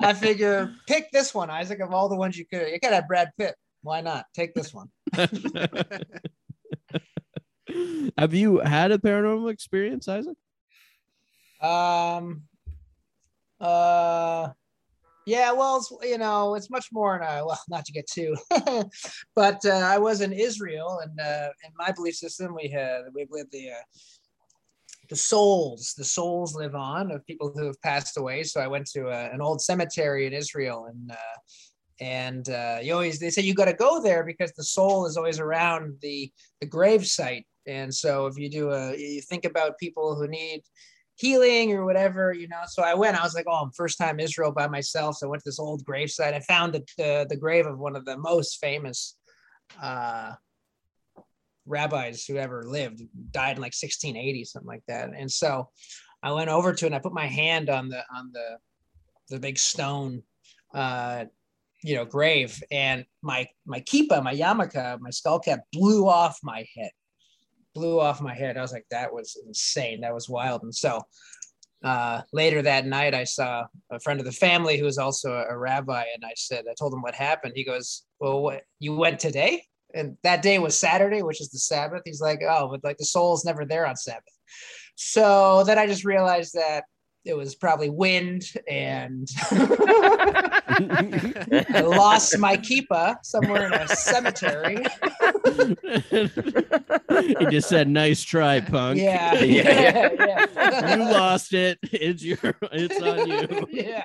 [0.00, 2.68] I figure pick this one, Isaac, of all the ones you could.
[2.68, 3.54] You could have Brad Pitt.
[3.82, 4.24] Why not?
[4.34, 4.88] Take this one.
[8.18, 10.36] Have you had a paranormal experience, Isaac?
[11.60, 12.42] Um.
[13.60, 14.50] Uh.
[15.26, 15.52] Yeah.
[15.52, 17.16] Well, you know, it's much more.
[17.16, 18.36] In a, well, not to get too,
[19.34, 23.26] but uh, I was in Israel, and uh, in my belief system, we had we
[23.30, 23.70] lived the.
[23.72, 23.84] Uh,
[25.08, 28.42] the souls, the souls live on of people who have passed away.
[28.42, 31.38] So I went to a, an old cemetery in Israel, and uh,
[32.00, 35.16] and uh, you always they say you got to go there because the soul is
[35.16, 37.46] always around the the grave site.
[37.66, 40.62] And so if you do a, you think about people who need
[41.16, 42.62] healing or whatever, you know.
[42.68, 43.18] So I went.
[43.18, 45.16] I was like, oh, I'm first time Israel by myself.
[45.16, 46.34] So I went to this old grave site.
[46.34, 49.16] I found the the, the grave of one of the most famous
[49.82, 50.32] uh,
[51.66, 53.02] rabbis who ever lived.
[53.32, 55.10] Died in like 1680, something like that.
[55.16, 55.70] And so
[56.22, 58.58] I went over to it and I put my hand on the on the
[59.28, 60.22] the big stone
[60.74, 61.24] uh
[61.82, 66.64] you know grave and my my kippah my yarmulke my skull cap blew off my
[66.76, 66.90] head
[67.76, 68.56] blew off my head.
[68.56, 70.00] I was like that was insane.
[70.00, 70.62] That was wild.
[70.62, 71.02] And so
[71.84, 75.58] uh later that night i saw a friend of the family who was also a,
[75.58, 77.52] rabbi and i said i told him what happened.
[77.54, 79.62] He goes well what you went today?
[79.92, 82.02] And that day was saturday which is the sabbath.
[82.06, 84.36] He's like oh but like the soul's never there on sabbath.
[84.94, 86.84] So then i just realized that
[87.26, 89.28] it was probably wind and
[90.78, 94.84] I lost my kippah somewhere in a cemetery.
[97.38, 100.96] he just said, "Nice try, punk." Yeah, Yeah, yeah.
[100.96, 101.78] you lost it.
[101.82, 102.38] It's your.
[102.72, 103.66] It's on you.
[103.70, 104.04] yeah.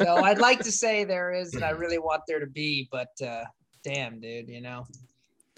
[0.00, 3.10] so I'd like to say there is, and I really want there to be, but
[3.24, 3.44] uh,
[3.82, 4.86] damn, dude, you know.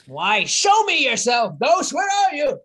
[0.07, 0.45] Why?
[0.45, 1.93] Show me yourself, Ghost.
[1.93, 2.61] Where are you?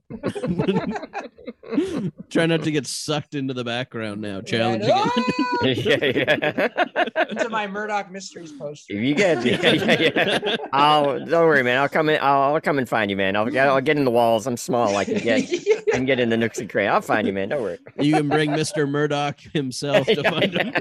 [2.30, 4.42] Try not to get sucked into the background now.
[4.42, 5.14] Challenge Yeah, again.
[5.18, 5.66] ah!
[5.66, 7.26] yeah, yeah.
[7.30, 8.94] Into my Murdoch Mysteries poster.
[8.94, 10.56] If you get, yeah, yeah, yeah.
[10.74, 11.80] I'll don't worry, man.
[11.80, 12.20] I'll come in.
[12.22, 13.36] I'll, I'll come and find you, man.
[13.36, 13.68] I'll get.
[13.68, 14.46] I'll get in the walls.
[14.48, 14.96] I'm small.
[14.98, 15.50] I can get.
[15.50, 16.92] I can get in the nooks and crannies.
[16.92, 17.50] I'll find you, man.
[17.50, 17.80] Don't worry.
[18.00, 18.88] You can bring Mr.
[18.88, 20.74] Murdoch himself to Yeah, find him.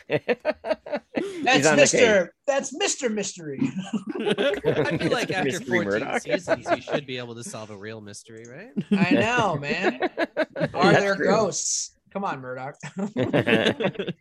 [0.08, 1.94] That's He's on the case.
[1.94, 2.28] Mr.
[2.46, 3.12] That's Mr.
[3.12, 3.60] Mystery.
[4.20, 6.22] I feel like after Mystery 14 Murdoch.
[6.22, 8.70] seasons, you should be able to solve a real mystery, right?
[8.92, 10.00] I know, man.
[10.02, 11.26] Are That's there true.
[11.26, 11.92] ghosts?
[12.12, 12.76] Come on, Murdoch.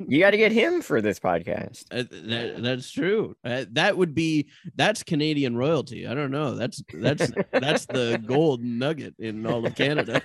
[0.06, 1.86] you got to get him for this podcast.
[1.92, 3.38] Uh, that, that's true.
[3.46, 6.06] Uh, that would be that's Canadian royalty.
[6.06, 6.56] I don't know.
[6.56, 10.22] That's that's that's the gold nugget in all of Canada.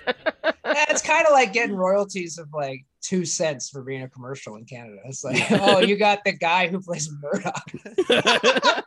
[0.65, 4.65] It's kind of like getting royalties of like two cents for being a commercial in
[4.65, 4.97] Canada.
[5.05, 7.71] It's like, oh, you got the guy who plays Murdoch.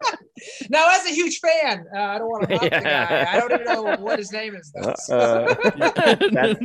[0.71, 3.27] now, as a huge fan, uh, I don't want to mock the guy.
[3.33, 4.73] I don't even know what his name is.
[4.75, 4.95] Though.
[4.99, 5.55] so- Uh,
[6.33, 6.61] that's,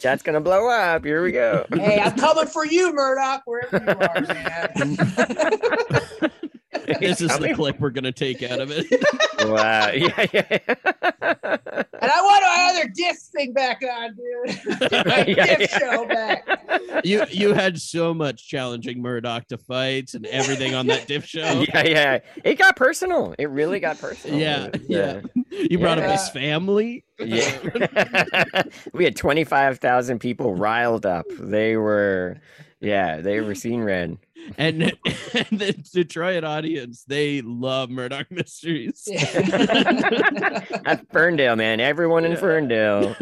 [0.00, 1.04] chat's gonna blow up.
[1.04, 1.66] Here we go.
[1.72, 6.30] hey, I'm coming for you, Murdoch, wherever you are, man.
[7.00, 8.86] this is the clip we're gonna take out of it.
[9.40, 9.90] Wow.
[9.94, 10.58] Yeah, yeah.
[10.68, 14.90] and I want my other diff thing back on, dude.
[14.90, 15.78] Get Yeah, diff yeah.
[15.78, 17.02] show back.
[17.04, 21.64] You you had so much challenging Murdoch to fights and everything on that diff show.
[21.72, 22.18] yeah, yeah.
[22.44, 23.34] It got personal.
[23.38, 24.38] It really got personal.
[24.38, 25.20] Yeah, It was, yeah.
[25.50, 27.04] You brought up his family.
[27.18, 28.62] Yeah.
[28.92, 31.24] we had 25,000 people riled up.
[31.38, 32.40] They were,
[32.80, 34.16] yeah, they were seen red.
[34.56, 34.82] And,
[35.34, 39.06] and the Detroit audience, they love Murdoch mysteries.
[39.12, 41.78] At Ferndale, man.
[41.78, 42.38] Everyone in Yeah.
[42.38, 43.16] Ferndale.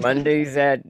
[0.00, 0.82] Mondays at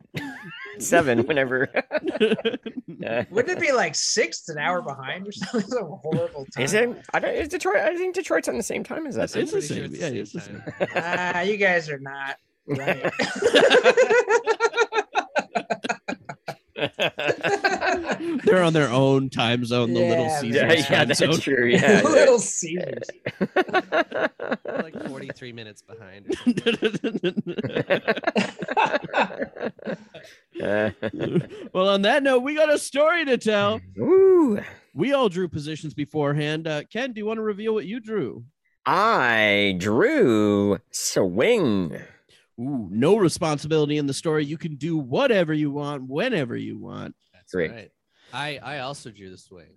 [0.78, 1.68] seven, whenever.
[1.74, 5.60] Uh, Wouldn't it be like six, an hour behind or something?
[5.60, 6.64] It's a horrible time.
[6.64, 6.88] is it?
[7.12, 7.76] I don't, is Detroit?
[7.76, 9.37] I think Detroit's on the same time as us.
[9.37, 9.92] It's the pretty sure same.
[9.92, 10.88] it's Yeah, the it's the same same.
[10.96, 12.37] Ah, you guys are not.
[12.66, 13.12] Right.
[18.55, 21.40] They're on their own time zone, the Little Yeah, Caesars yeah, yeah, that's zone.
[21.40, 21.67] true.
[21.73, 22.03] Yeah.
[22.05, 23.03] Little Caesars.
[24.64, 26.27] Like 43 minutes behind.
[26.29, 26.37] or
[26.97, 27.43] something.
[31.73, 33.81] Well, on that note, we got a story to tell.
[33.99, 34.61] Ooh.
[34.95, 36.69] We all drew positions beforehand.
[36.69, 38.45] Uh, Ken, do you want to reveal what you drew?
[38.87, 41.97] I drew swing.
[42.61, 44.45] Ooh, no responsibility in the story.
[44.45, 47.17] You can do whatever you want, whenever you want.
[47.33, 47.71] That's Great.
[47.73, 47.90] right.
[48.35, 49.68] I, I also drew the swing.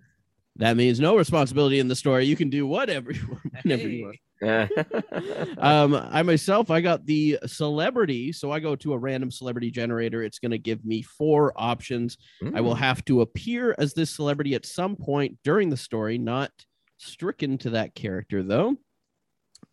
[0.56, 2.26] That means no responsibility in the story.
[2.26, 4.16] You can do whatever you want, whenever you want.
[5.58, 8.30] Um, I myself, I got the celebrity.
[8.30, 10.22] So I go to a random celebrity generator.
[10.22, 12.16] It's going to give me four options.
[12.54, 16.52] I will have to appear as this celebrity at some point during the story, not
[16.98, 18.76] stricken to that character, though.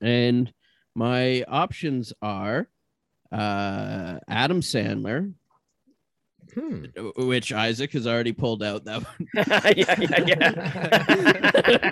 [0.02, 0.52] And
[0.96, 2.68] my options are
[3.32, 5.32] uh, Adam Sandler,
[6.56, 6.86] Hmm.
[7.28, 8.86] which Isaac has already pulled out.
[8.86, 9.28] That one.
[9.76, 11.92] yeah, yeah, yeah.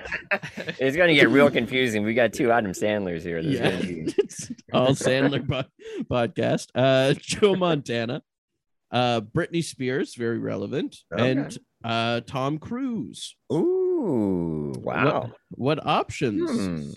[0.80, 2.04] it's gonna get real confusing.
[2.04, 3.42] We got two Adam Sandlers here.
[3.44, 3.82] This Yeah.
[3.82, 5.70] be- all Sandler po-
[6.10, 6.68] podcast.
[6.74, 8.22] Uh, Joe Montana,
[8.92, 11.32] uh, Britney Spears, very relevant, Okay.
[11.32, 13.36] and uh, Tom Cruise.
[13.52, 15.32] Ooh, wow.
[15.52, 16.50] What options?
[16.50, 16.90] Hmm.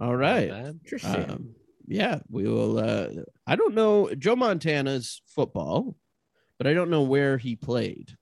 [0.00, 0.50] All Not right.
[0.50, 0.80] bad.
[0.82, 1.30] Interesting.
[1.30, 1.54] Um,
[1.86, 2.78] yeah, we will.
[2.78, 3.08] Uh,
[3.46, 5.96] I don't know Joe Montana's football,
[6.62, 8.16] but I don't know where he played.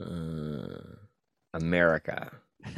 [0.00, 0.94] Uh,
[1.54, 2.30] America.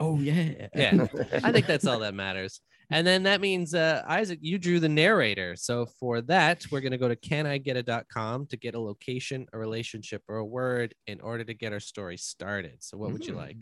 [0.00, 1.06] Oh yeah, Yeah,
[1.44, 2.60] I think that's all that matters.
[2.90, 5.54] And then that means, uh, Isaac, you drew the narrator.
[5.54, 10.22] So for that, we're going to go to canigeta.com to get a location, a relationship,
[10.28, 12.82] or a word in order to get our story started.
[12.82, 13.36] So what would you Mm.
[13.36, 13.56] like?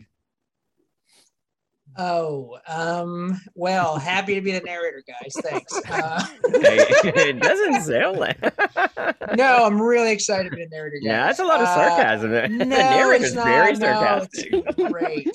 [1.97, 5.33] Oh, um, well, happy to be the narrator, guys.
[5.43, 5.73] Thanks.
[5.89, 8.39] Uh, it doesn't sound like.
[9.37, 11.05] no, I'm really excited to be the narrator, guys.
[11.07, 12.31] Yeah, that's a lot of Uh, sarcasm.
[12.31, 13.45] the no, narrator's it's not.
[13.45, 14.47] very No, sarcastic.
[14.51, 15.27] it's great.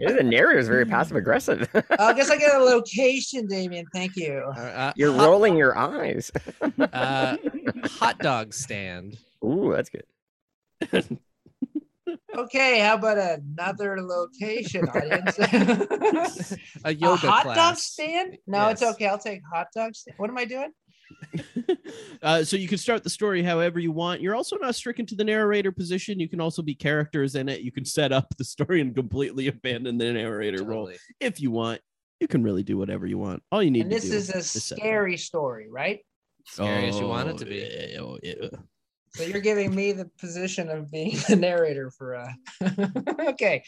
[0.00, 1.68] Yeah, the narrator's very passive aggressive.
[1.98, 3.84] I guess I get a location, Damien.
[3.92, 4.50] Thank you.
[4.56, 6.30] Uh, uh, You're hot, rolling your eyes.
[6.92, 7.36] uh,
[7.84, 9.18] hot dog stand.
[9.44, 11.18] Ooh, that's good.
[12.36, 15.38] Okay, how about another location, audience?
[16.84, 18.36] A a yoga hot dog stand?
[18.46, 19.06] No, it's okay.
[19.06, 20.16] I'll take hot dog stand.
[20.18, 20.70] What am I doing?
[22.22, 24.20] uh, so you can start the story however you want.
[24.20, 26.20] You're also not stricken to the narrator position.
[26.20, 27.60] You can also be characters in it.
[27.62, 31.80] You can set up the story and completely abandon the narrator role if you want.
[32.20, 33.42] You can really do whatever you want.
[33.50, 34.80] All you need And to this do is a set up.
[34.82, 36.00] scary story, right?
[36.46, 37.56] Scary as you want it to Oh, be.
[37.92, 38.58] yeah, oh, yeah.
[39.14, 42.32] So you're giving me the position of being the narrator for uh
[43.28, 43.62] okay.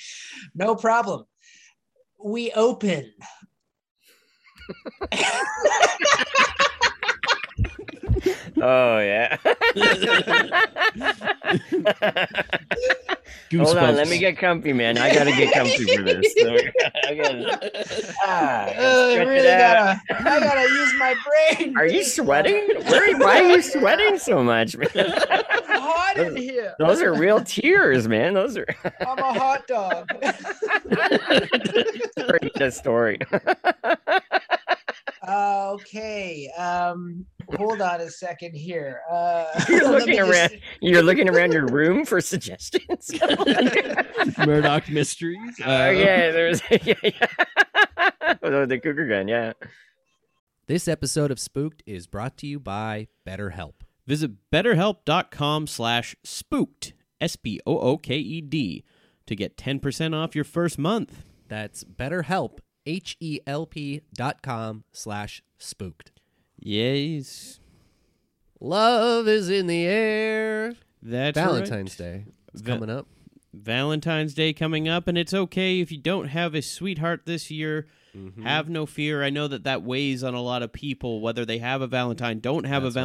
[0.54, 1.24] No problem.
[2.22, 3.12] We open.
[8.62, 9.36] oh yeah.
[13.54, 14.96] Hold on, let me get comfy, man.
[14.98, 16.34] I gotta get comfy for this.
[16.38, 16.56] So,
[17.06, 21.14] I gotta, ah, I gotta I really gotta I gotta use my
[21.58, 21.76] brain.
[21.76, 22.68] Are you sweating?
[22.86, 24.88] Where, why are you sweating so much, man?
[24.94, 26.74] It's hot in here.
[26.78, 28.34] Those are real tears, man.
[28.34, 28.66] Those are
[29.06, 30.08] I'm a hot dog.
[32.28, 33.18] pretty good story.
[35.26, 36.48] Uh, okay.
[36.58, 37.24] Um,
[37.56, 39.00] hold on a second here.
[39.10, 40.60] Uh, You're let me looking just- around.
[40.80, 43.10] You're looking around your room for suggestions.
[44.38, 45.54] Murdoch Mysteries.
[45.64, 47.26] Oh Uh, yeah, there's yeah, yeah.
[48.42, 49.52] Oh, the cougar gun, yeah.
[50.66, 53.74] This episode of Spooked is brought to you by BetterHelp.
[54.06, 58.84] Visit betterhelp.com slash spooked, S P O O K E D,
[59.26, 61.24] to get 10% off your first month.
[61.48, 66.10] That's BetterHelp, H E L P dot com slash spooked.
[66.58, 67.60] Yes.
[68.60, 70.74] Love is in the air.
[71.02, 72.06] That's Valentine's right.
[72.06, 73.06] Day is Va- coming up.
[73.52, 77.86] Valentine's Day coming up, and it's okay if you don't have a sweetheart this year.
[78.16, 78.42] Mm-hmm.
[78.44, 79.22] Have no fear.
[79.24, 82.40] I know that that weighs on a lot of people, whether they have a Valentine,
[82.40, 83.04] don't have That's a right.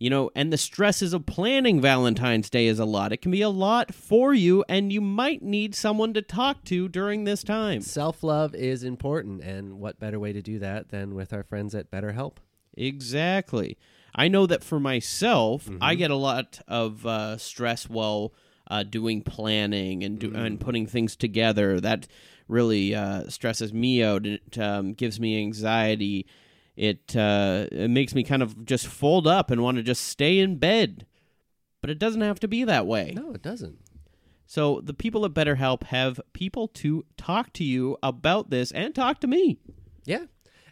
[0.00, 3.12] You know, and the stresses of planning Valentine's Day is a lot.
[3.12, 6.88] It can be a lot for you, and you might need someone to talk to
[6.88, 7.80] during this time.
[7.80, 11.74] Self love is important, and what better way to do that than with our friends
[11.74, 12.34] at BetterHelp?
[12.76, 13.76] Exactly.
[14.14, 15.78] I know that for myself, Mm-hmm.
[15.82, 18.32] I get a lot of uh, stress while
[18.70, 20.46] uh, doing planning and do- Mm.
[20.46, 21.80] and putting things together.
[21.80, 22.06] That
[22.46, 24.26] really uh, stresses me out.
[24.26, 26.26] It um, gives me anxiety.
[26.78, 30.38] It uh, it makes me kind of just fold up and want to just stay
[30.38, 31.06] in bed.
[31.80, 33.12] But it doesn't have to be that way.
[33.16, 33.78] No, it doesn't.
[34.46, 39.20] So the people at BetterHelp have people to talk to you about this and talk
[39.20, 39.58] to me.
[40.04, 40.26] Yeah.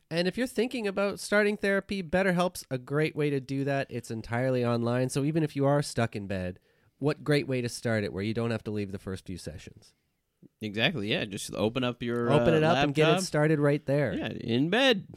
[0.09, 3.89] And if you're thinking about starting therapy, BetterHelp's a great way to do that.
[3.91, 5.09] It's entirely online.
[5.09, 6.61] So even if you are stuck in bed,
[6.99, 9.39] what great way to start it where you don't have to leave the first few
[9.39, 9.93] sessions.
[10.63, 11.11] Exactly.
[11.11, 11.25] Yeah.
[11.25, 14.15] Just open up your Open uh, it up and get it started right there.
[14.15, 15.09] Yeah, in bed.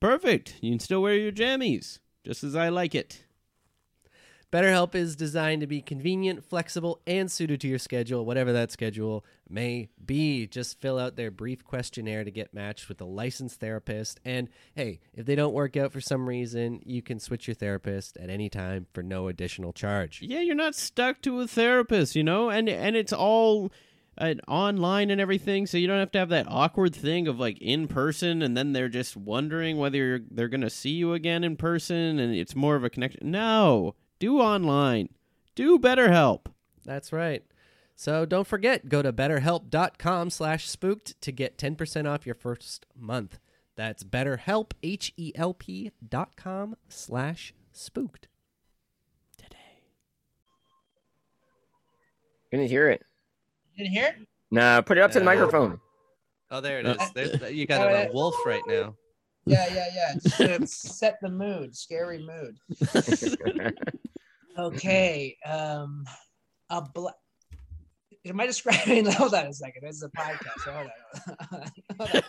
[0.00, 0.56] Perfect.
[0.60, 3.24] You can still wear your jammies, just as I like it.
[4.54, 9.24] BetterHelp is designed to be convenient, flexible, and suited to your schedule, whatever that schedule
[9.48, 10.46] may be.
[10.46, 14.20] Just fill out their brief questionnaire to get matched with a licensed therapist.
[14.24, 18.16] And hey, if they don't work out for some reason, you can switch your therapist
[18.16, 20.20] at any time for no additional charge.
[20.22, 23.72] Yeah, you're not stuck to a therapist, you know, and and it's all
[24.18, 27.58] uh, online and everything, so you don't have to have that awkward thing of like
[27.60, 31.56] in person, and then they're just wondering whether you're, they're gonna see you again in
[31.56, 33.30] person, and it's more of a connection.
[33.30, 35.08] No, do online,
[35.54, 36.46] do BetterHelp.
[36.84, 37.42] That's right.
[37.96, 43.38] So don't forget, go to betterhelp.com slash spooked to get 10% off your first month.
[43.76, 48.28] That's betterhelp, H-E-L-P dot com slash spooked.
[52.54, 53.02] Couldn't hear it.
[53.76, 54.16] In here?
[54.50, 55.30] No, put it up to the No.
[55.32, 55.80] microphone.
[56.50, 57.10] Oh, there it Uh.
[57.14, 58.94] There's, you got a wolf right now.
[59.46, 60.12] Yeah, yeah, yeah.
[60.14, 62.56] It's, it's set the mood, scary mood.
[64.56, 65.36] Okay.
[65.44, 66.04] Um,
[66.70, 67.14] a black.
[68.26, 69.04] Am I describing?
[69.12, 69.82] Hold on a second.
[69.82, 70.60] This is a podcast.
[70.64, 71.68] Hold on.
[71.98, 72.22] Hold on.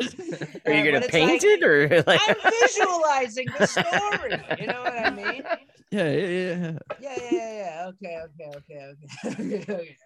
[0.73, 2.19] Are you gonna paint like- it or like?
[2.27, 4.43] I'm visualizing the story.
[4.59, 5.43] You know what I mean?
[5.91, 6.77] Yeah, yeah, yeah.
[6.99, 7.87] Yeah, yeah, yeah, yeah.
[7.87, 9.97] Okay, okay, okay, okay, okay, okay,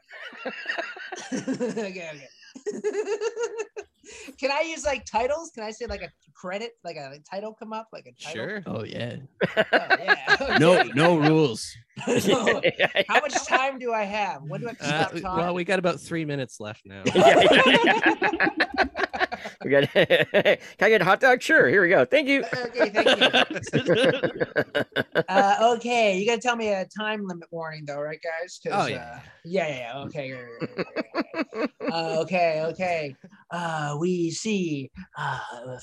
[1.33, 2.27] okay, okay.
[4.39, 5.51] Can I use like titles?
[5.53, 8.33] Can I say like a credit, like a title come up, like a title?
[8.47, 8.63] Sure.
[8.65, 9.17] Oh yeah.
[9.55, 10.35] Oh, yeah.
[10.59, 10.89] No, okay.
[10.95, 11.71] no rules.
[11.99, 14.41] How much time do I have?
[14.43, 15.23] When do I have to Uh, stop talking?
[15.23, 17.03] well, we got about three minutes left now.
[19.63, 19.89] We got.
[19.93, 21.41] Can I get a hot dog?
[21.41, 21.67] Sure.
[21.67, 22.05] Here we go.
[22.05, 22.43] Thank you.
[22.53, 24.83] okay, thank you.
[25.27, 28.59] Uh, okay, you gotta tell me a time limit warning though, right, guys?
[28.63, 28.97] 'Cause, Oh, yeah.
[28.97, 30.03] Uh, yeah, yeah, yeah.
[30.05, 30.31] Okay.
[30.31, 31.69] right, right, right, right, right.
[31.91, 33.15] uh, okay, okay.
[33.51, 35.39] Uh, we see uh,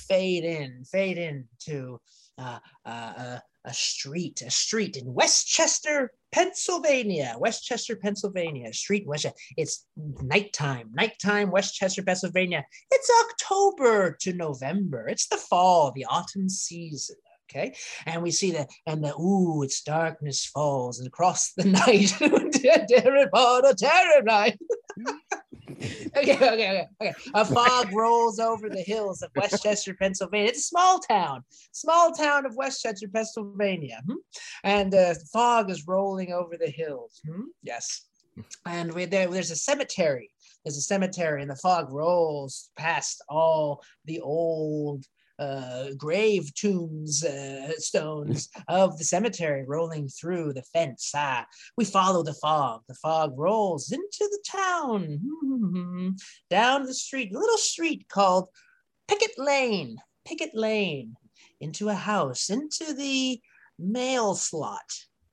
[0.09, 2.01] fade in, fade in to
[2.38, 7.35] uh, uh, uh, a street, a street in Westchester, Pennsylvania.
[7.38, 8.70] Westchester, Pennsylvania.
[8.75, 9.38] Street Westchester.
[9.57, 9.87] It's
[10.22, 12.62] nighttime, nighttime, Westchester, Pennsylvania.
[12.90, 15.09] It's October to November.
[15.09, 17.16] It's the fall, the autumn season.
[17.49, 22.13] Okay, and we see that, and the ooh, it's darkness falls and across the night,
[23.79, 24.58] terror night.
[26.16, 27.14] okay, okay, okay.
[27.34, 30.48] A fog rolls over the hills of Westchester, Pennsylvania.
[30.48, 34.16] It's a small town, small town of Westchester, Pennsylvania, hmm?
[34.64, 37.20] and uh, fog is rolling over the hills.
[37.26, 37.44] hmm?
[37.62, 38.06] Yes,
[38.66, 40.30] and we, there, there's a cemetery.
[40.64, 45.04] There's a cemetery, and the fog rolls past all the old
[45.38, 51.12] uh, grave tombs, uh, stones of the cemetery rolling through the fence.
[51.14, 52.82] Ah, we follow the fog.
[52.88, 56.10] The fog rolls into the town, hmm,
[56.50, 58.48] down the street, a little street called
[59.08, 59.98] Picket Lane.
[60.24, 61.14] Picket Lane,
[61.60, 63.40] into a house, into the
[63.78, 64.90] mail slot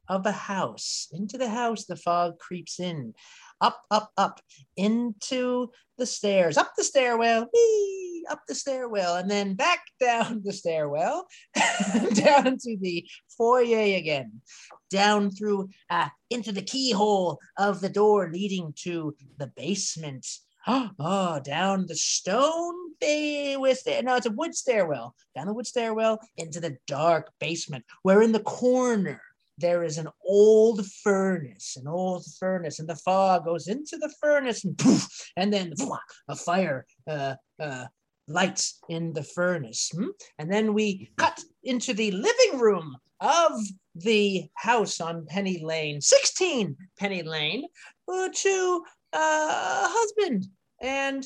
[0.08, 1.08] of a house.
[1.12, 3.14] Into the house, the fog creeps in.
[3.62, 4.42] Up, up, up,
[4.76, 10.54] into the stairs, up the stairwell, whee, up the stairwell, and then back down the
[10.54, 11.28] stairwell,
[12.14, 13.06] down to the
[13.38, 14.42] foyer again,
[14.90, 20.26] down through, uh, into the keyhole of the door leading to the basement.
[20.66, 25.14] Oh, down the stone bay with no, it's a wood stairwell.
[25.36, 29.22] Down the wood stairwell into the dark basement, where in the corner
[29.58, 34.64] there is an old furnace, an old furnace, and the fog goes into the furnace,
[34.64, 35.08] and poof,
[35.38, 35.74] and then
[36.28, 37.86] a fire uh, uh,
[38.28, 39.92] lights in the furnace.
[39.96, 40.10] hmm?
[40.40, 43.52] And then we cut into the living room of
[43.96, 47.66] the house on Penny Lane, 16 Penny Lane,
[48.08, 50.48] uh, to uh, a husband
[50.82, 51.26] and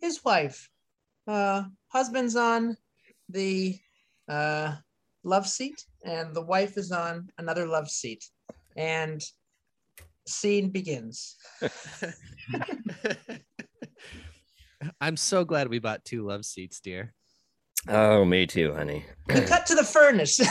[0.00, 0.70] his wife.
[1.26, 2.76] Uh, husband's on
[3.28, 3.78] the
[4.28, 4.74] uh,
[5.24, 8.24] love seat, and the wife is on another love seat.
[8.76, 9.22] And
[10.26, 11.36] scene begins.
[15.00, 17.14] I'm so glad we bought two love seats, dear.
[17.88, 19.04] Oh, me too, honey.
[19.28, 20.36] We cut to the furnace.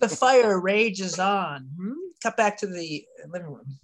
[0.00, 1.68] the fire rages on.
[1.80, 1.92] Hmm?
[2.22, 3.78] Cut back to the living room.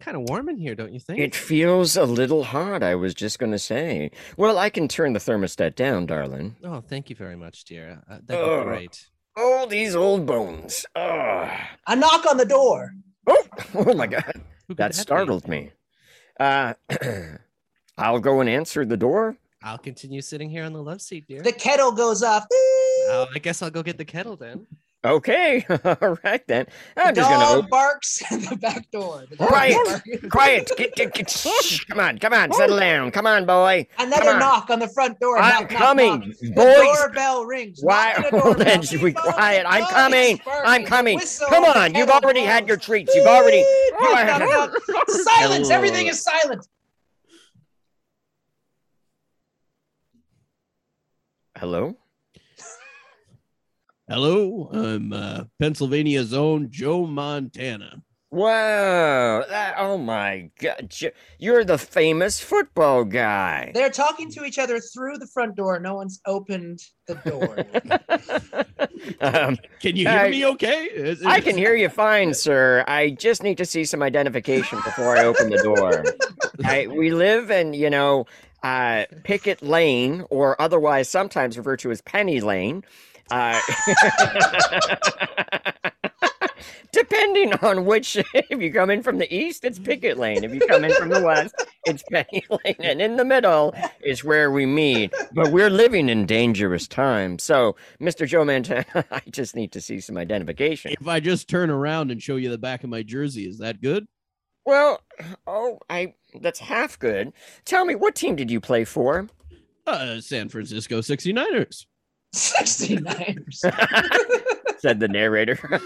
[0.00, 1.18] Kind of warm in here, don't you think?
[1.20, 4.10] It feels a little hot, I was just going to say.
[4.36, 6.56] Well, I can turn the thermostat down, darling.
[6.64, 8.00] oh, thank you very much, dear.
[8.08, 9.06] Uh, that'd be great.
[9.36, 10.86] Oh, these old bones.
[10.96, 11.50] Oh,
[11.86, 12.94] A knock on the door.
[13.26, 13.44] oh,
[13.74, 14.24] oh my God.
[14.68, 14.96] Who could That be?
[14.96, 15.70] startled me.
[16.40, 16.72] Uh,
[17.98, 19.36] I'll go and answer the door.
[19.62, 21.42] I'll continue sitting here on the love seat, dear.
[21.42, 22.46] The kettle goes off.
[22.50, 24.66] Oh, I guess I'll go get the kettle then.
[25.02, 26.66] Okay, all right then.
[26.94, 29.24] I'm the just dog gonna barks at the back door.
[29.30, 30.70] The Quiet, quiet.
[30.76, 31.30] Get, get, get.
[31.30, 31.84] Shh.
[31.86, 32.52] Come on, come on.
[32.52, 33.10] Settle down.
[33.10, 33.86] Come on, boy.
[33.98, 34.38] Another on.
[34.40, 35.38] knock on the front door.
[35.38, 36.28] I'm Knock, knock, coming, knock.
[36.42, 36.98] The boys.
[36.98, 37.78] doorbell rings.
[37.82, 38.12] Why?
[38.18, 38.74] Knock the Hold doorbell.
[38.76, 39.64] on, should we quiet?
[39.66, 40.38] I'm coming.
[40.46, 41.16] I'm coming.
[41.18, 43.14] Whistle, Come on, you've already had your treats.
[43.14, 43.56] You've already.
[44.00, 45.08] You are- knock, knock.
[45.08, 45.70] Silence.
[45.70, 46.66] Everything is silent.
[51.56, 51.96] Hello.
[54.10, 58.02] Hello, I'm uh, Pennsylvania's own Joe Montana.
[58.32, 59.44] Wow.
[59.48, 60.92] That, oh my God.
[61.38, 63.70] You're the famous football guy.
[63.72, 65.78] They're talking to each other through the front door.
[65.78, 67.64] No one's opened the door.
[69.20, 70.86] um, Can you hear I- me okay?
[70.86, 72.84] Is- I can hear you fine, sir.
[72.88, 76.04] I just need to see some identification before I open the door.
[76.64, 78.26] I, we live in, you know,
[78.64, 82.82] uh, Picket Lane, or otherwise sometimes referred to as Penny Lane.
[83.30, 83.60] Uh,
[86.92, 90.44] depending on which, if you come in from the east, it's Picket Lane.
[90.44, 91.54] If you come in from the west,
[91.84, 92.76] it's Penny Lane.
[92.80, 95.12] And in the middle is where we meet.
[95.32, 97.42] But we're living in dangerous times.
[97.42, 98.26] So, Mr.
[98.26, 100.92] Joe Montana, I just need to see some identification.
[101.00, 103.80] If I just turn around and show you the back of my jersey, is that
[103.80, 104.06] good?
[104.66, 105.00] Well,
[105.46, 107.32] oh, I that's half good.
[107.64, 109.28] Tell me, what team did you play for?
[109.86, 111.86] Uh, San Francisco 69ers.
[112.32, 113.60] 69ers.
[114.80, 115.58] said the narrator.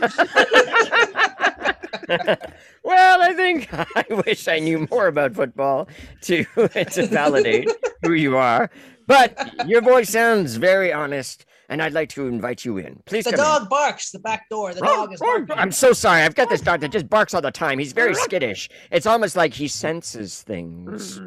[2.85, 5.89] well, I think I wish I knew more about football
[6.23, 7.69] to to validate
[8.03, 8.71] who you are.
[9.07, 11.45] But your voice sounds very honest,
[11.75, 13.03] and I'd like to invite you in.
[13.05, 13.45] Please The come in.
[13.45, 14.13] dog barks.
[14.13, 14.73] The back door.
[14.73, 15.59] The dog is barking.
[15.59, 16.23] I'm so sorry.
[16.23, 17.81] I've got this dog that just barks all the time.
[17.81, 18.71] He's very skittish.
[18.93, 21.21] It's almost like he senses things.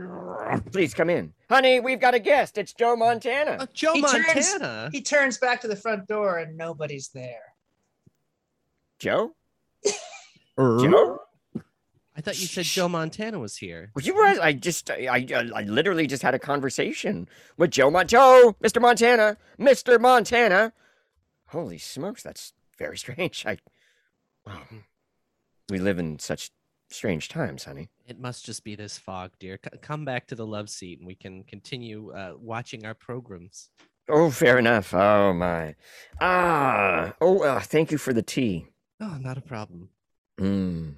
[0.71, 1.33] Please come in.
[1.49, 2.57] Honey, we've got a guest.
[2.57, 3.57] It's Joe Montana.
[3.59, 4.89] Oh, Joe He turns- Montana.
[4.93, 7.43] He turns back to the front door and nobody's there.
[8.99, 9.35] Joe?
[10.57, 11.19] Joe?
[12.17, 13.91] I thought you said Joe Montana was here.
[13.95, 18.07] Well, you I just I, I I literally just had a conversation with Joe Mon
[18.07, 18.81] Joe, Mr.
[18.81, 20.01] Montana, Mr.
[20.01, 20.73] Montana.
[21.49, 23.45] Holy smokes, that's very strange.
[23.45, 23.57] I
[24.45, 24.63] wow.
[25.69, 26.49] We live in such
[26.89, 27.89] strange times, honey.
[28.07, 29.59] It must just be this fog, dear.
[29.63, 33.69] C- come back to the love seat and we can continue uh, watching our programs.
[34.09, 34.93] Oh, fair enough.
[34.93, 35.75] Oh my.
[36.21, 37.13] Ah.
[37.19, 38.67] Oh, uh, thank you for the tea.
[39.01, 39.89] Oh, not a problem.
[40.39, 40.95] Mm.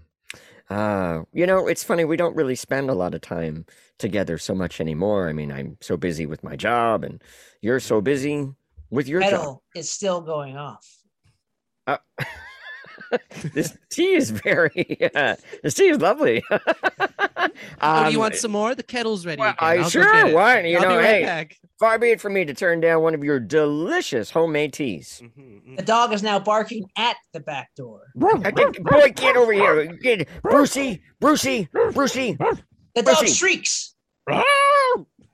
[0.69, 2.05] Uh, you know, it's funny.
[2.05, 3.65] We don't really spend a lot of time
[3.97, 5.27] together so much anymore.
[5.27, 7.23] I mean, I'm so busy with my job, and
[7.61, 8.47] you're so busy
[8.91, 9.29] with your job.
[9.31, 10.85] Kettle is still going off.
[13.53, 14.97] this tea is very.
[15.15, 16.43] Uh, this tea is lovely.
[16.51, 18.75] oh, do you Um, want some more?
[18.75, 19.39] The kettle's ready.
[19.39, 19.57] well, again.
[19.59, 20.35] I I'll go sure get it.
[20.35, 20.61] why?
[20.65, 21.57] You I'll know, be right hey, back.
[21.79, 25.21] Far be it from me to turn down one of your delicious homemade teas.
[25.23, 25.85] Mhm, The mhm.
[25.85, 28.01] dog is now barking at the back door.
[28.43, 29.85] I get, boy, get over here.
[29.87, 32.37] Get Brucey, Brucey, Brucey.
[32.95, 33.33] The dog Bushy.
[33.33, 33.95] shrieks,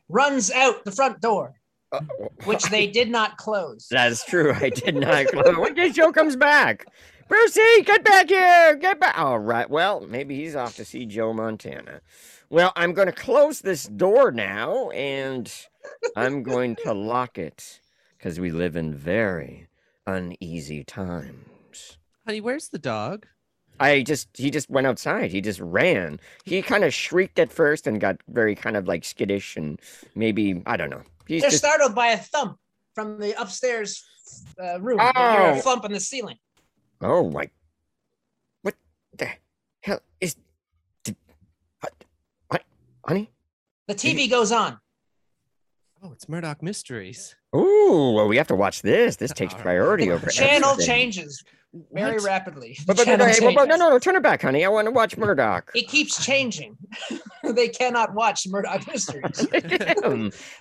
[0.10, 1.54] runs out the front door,
[1.92, 2.02] Uh,
[2.46, 3.88] which they did not close.
[3.90, 4.54] That's true.
[4.54, 5.28] I did not.
[5.28, 6.86] close- When did Joe comes back?
[7.28, 8.76] Brucey, get back here.
[8.76, 9.18] Get back.
[9.18, 9.68] All right.
[9.70, 12.02] Well, maybe he's off to see Joe Montana.
[12.52, 15.52] Well, I'm going to close this door now and
[16.16, 17.80] I'm going to lock it
[18.18, 19.68] because we live in very
[20.08, 21.98] uneasy times.
[22.26, 23.26] Honey, where's the dog?
[23.80, 25.32] I just, he just went outside.
[25.32, 26.20] He just ran.
[26.46, 29.80] He kind of shrieked at first and got very kind of like skittish and
[30.16, 31.02] maybe, I don't know.
[31.28, 32.58] He's They're just, startled by a thump
[32.94, 34.04] from the upstairs
[34.64, 34.98] uh, room.
[34.98, 35.56] They hear Oh.
[35.58, 36.38] a thump on the ceiling.
[37.02, 37.50] Oh my!
[38.62, 38.76] What
[39.18, 39.28] the
[39.82, 40.36] hell is?
[41.04, 41.18] Did,
[41.82, 41.94] what?
[42.48, 42.64] What?
[43.06, 43.30] Honey?
[43.88, 44.80] The TV goes on.
[46.06, 47.36] Oh, it's Murdoch Mysteries.
[47.56, 49.16] Ooh, well, we have to watch this.
[49.16, 50.94] This takes All priority over channel everything.
[50.94, 51.44] changes
[51.92, 52.24] very What?
[52.26, 52.78] rapidly.
[52.86, 54.64] But, but, but, hey, well, no, no, no, turn it back, honey.
[54.64, 55.72] I want to watch Murdoch.
[55.74, 56.78] It keeps changing.
[57.44, 59.48] they cannot watch Murdoch Mysteries.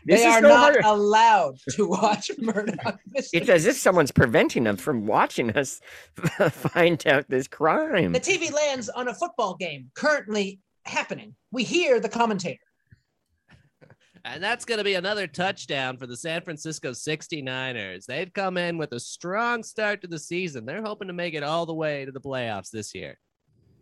[0.07, 0.81] They are so not hard.
[0.85, 3.43] allowed to watch Murdoch Mysteries.
[3.43, 5.79] It's as if someone's preventing them from watching us
[6.53, 8.13] find out this crime.
[8.13, 11.35] The TV lands on a football game currently happening.
[11.53, 12.61] We hear the commentator.
[14.27, 18.07] And that's going to be another touchdown for the San Francisco 69ers.
[18.07, 20.64] They've come in with a strong start to the season.
[20.64, 23.18] They're hoping to make it all the way to the playoffs this year.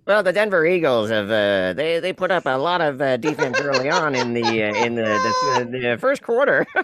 [0.05, 3.61] Well, the Denver Eagles have uh, they they put up a lot of uh, defense
[3.61, 6.67] early on in the uh, in the, the the first quarter,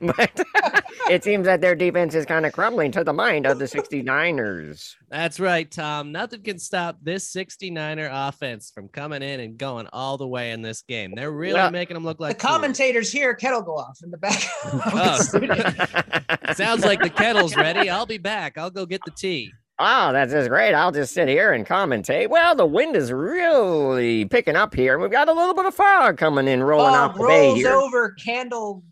[0.00, 0.40] but
[1.10, 4.94] it seems that their defense is kind of crumbling to the mind of the 69ers.
[5.10, 6.12] That's right, Tom.
[6.12, 10.62] Nothing can stop this 69er offense from coming in and going all the way in
[10.62, 11.12] this game.
[11.14, 12.50] They're really Well, making them look The like fools.
[12.52, 14.42] commentators hear kettle go off in the back.
[14.64, 14.72] of
[15.30, 16.52] the Oh.
[16.54, 17.90] Sounds like the kettle's ready.
[17.90, 18.56] I'll be back.
[18.56, 19.52] I'll go get the tea.
[19.78, 20.72] Oh, that's just great.
[20.72, 22.30] I'll just sit here and commentate.
[22.30, 24.98] Well, the wind is really picking up here.
[24.98, 27.72] We've got a little bit of fog coming in, rolling off Fog the bay here.
[27.72, 28.82] over Candle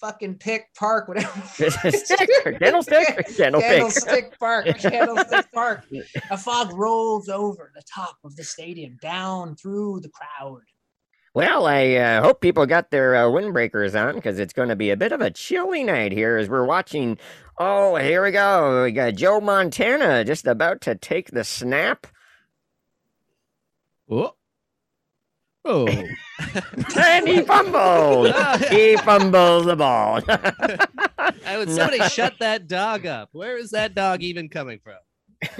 [0.00, 1.40] fucking Pick Park, whatever.
[1.46, 2.30] Stick.
[2.58, 5.84] Candlestick Park, Candlestick Park.
[6.30, 10.62] A fog rolls over the top of the stadium, down through the crowd.
[11.32, 14.90] Well, I uh, hope people got their uh, windbreakers on because it's going to be
[14.90, 17.18] a bit of a chilly night here as we're watching.
[17.56, 18.82] Oh, here we go.
[18.82, 22.06] We got Joe Montana just about to take the snap.
[24.10, 24.34] Oh.
[25.62, 25.86] Oh.
[26.96, 28.34] And he fumbled.
[28.70, 30.22] he fumbled the ball.
[31.46, 33.28] I would somebody shut that dog up.
[33.32, 34.96] Where is that dog even coming from?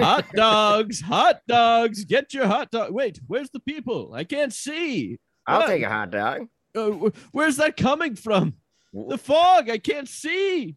[0.03, 2.07] hot dogs, hot dogs.
[2.07, 2.95] Get your hot dog.
[2.95, 4.15] Wait, where's the people?
[4.15, 5.19] I can't see.
[5.47, 5.67] I'll What?
[5.69, 6.49] take a hot dog.
[6.75, 8.55] Uh, where's that coming from?
[8.93, 9.71] The fog.
[9.71, 10.77] I can't see.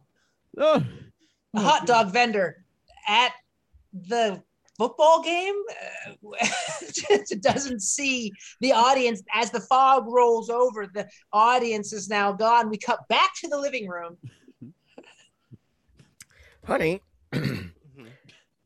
[0.58, 0.84] Oh.
[1.54, 2.64] A hot dog vendor
[3.06, 3.32] at
[3.92, 4.42] the
[4.76, 5.54] football game
[6.10, 6.46] uh,
[7.40, 10.86] doesn't see the audience as the fog rolls over.
[10.92, 12.70] The audience is now gone.
[12.70, 14.16] We cut back to the living room.
[16.64, 17.02] Honey,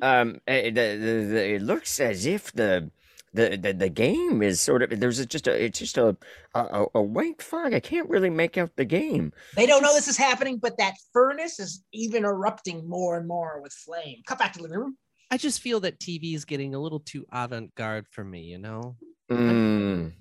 [0.00, 2.90] um, eh, the, the, the, it looks as if the,
[3.34, 6.16] the the the game is sort of there's just a it's just a,
[6.54, 7.74] a a white fog.
[7.74, 9.32] I can't really make out the game.
[9.56, 13.60] They don't know this is happening, but that furnace is even erupting more and more
[13.62, 14.22] with flame.
[14.26, 14.96] Cut back to the living room.
[15.30, 18.56] I just feel that TV is getting a little too avant garde for me, you
[18.58, 18.96] know?
[19.30, 20.14] Mm.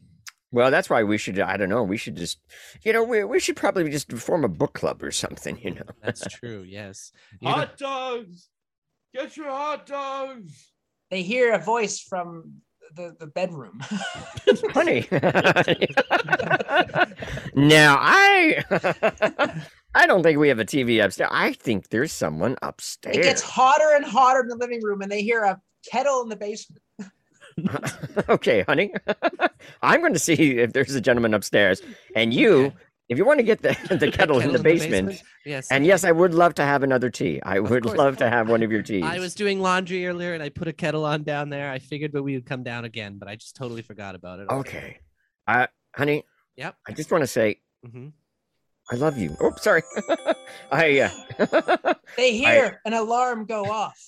[0.52, 1.40] Well, that's why we should.
[1.40, 1.84] I don't know.
[1.84, 2.40] We should just,
[2.84, 5.58] you know, we we should probably just form a book club or something.
[5.62, 5.84] You know.
[6.04, 6.64] That's true.
[6.68, 7.12] Yes.
[7.40, 8.50] You know- Hot dogs.
[9.14, 10.72] Get your hot dogs.
[11.10, 12.56] They hear a voice from
[12.96, 13.80] the, the bedroom.
[14.74, 15.08] honey.
[17.56, 18.64] now I
[19.96, 21.32] I don't think we have a TV upstairs.
[21.34, 23.18] I think there's someone upstairs.
[23.18, 25.60] It gets hotter and hotter in the living room, and they hear a
[25.90, 26.82] kettle in the basement.
[28.30, 28.94] okay, honey.
[29.82, 31.82] I'm going to see if there's a gentleman upstairs,
[32.16, 32.74] and you
[33.10, 35.70] if you want to get the, the kettle in the basement, Yes.
[35.72, 37.42] and yes, I would love to have another tea.
[37.44, 37.98] I would course.
[37.98, 39.04] love to have one of your teas.
[39.04, 41.72] I was doing laundry earlier and I put a kettle on down there.
[41.72, 44.48] I figured that we would come down again, but I just totally forgot about it.
[44.50, 45.00] okay.
[45.48, 46.24] I, honey.
[46.58, 46.76] Yep.
[46.88, 48.08] I just want to say hmm
[48.90, 49.36] I love you.
[49.42, 49.84] Oh, sorry.
[50.72, 51.12] I.
[51.40, 54.02] Uh, They hear an alarm go off.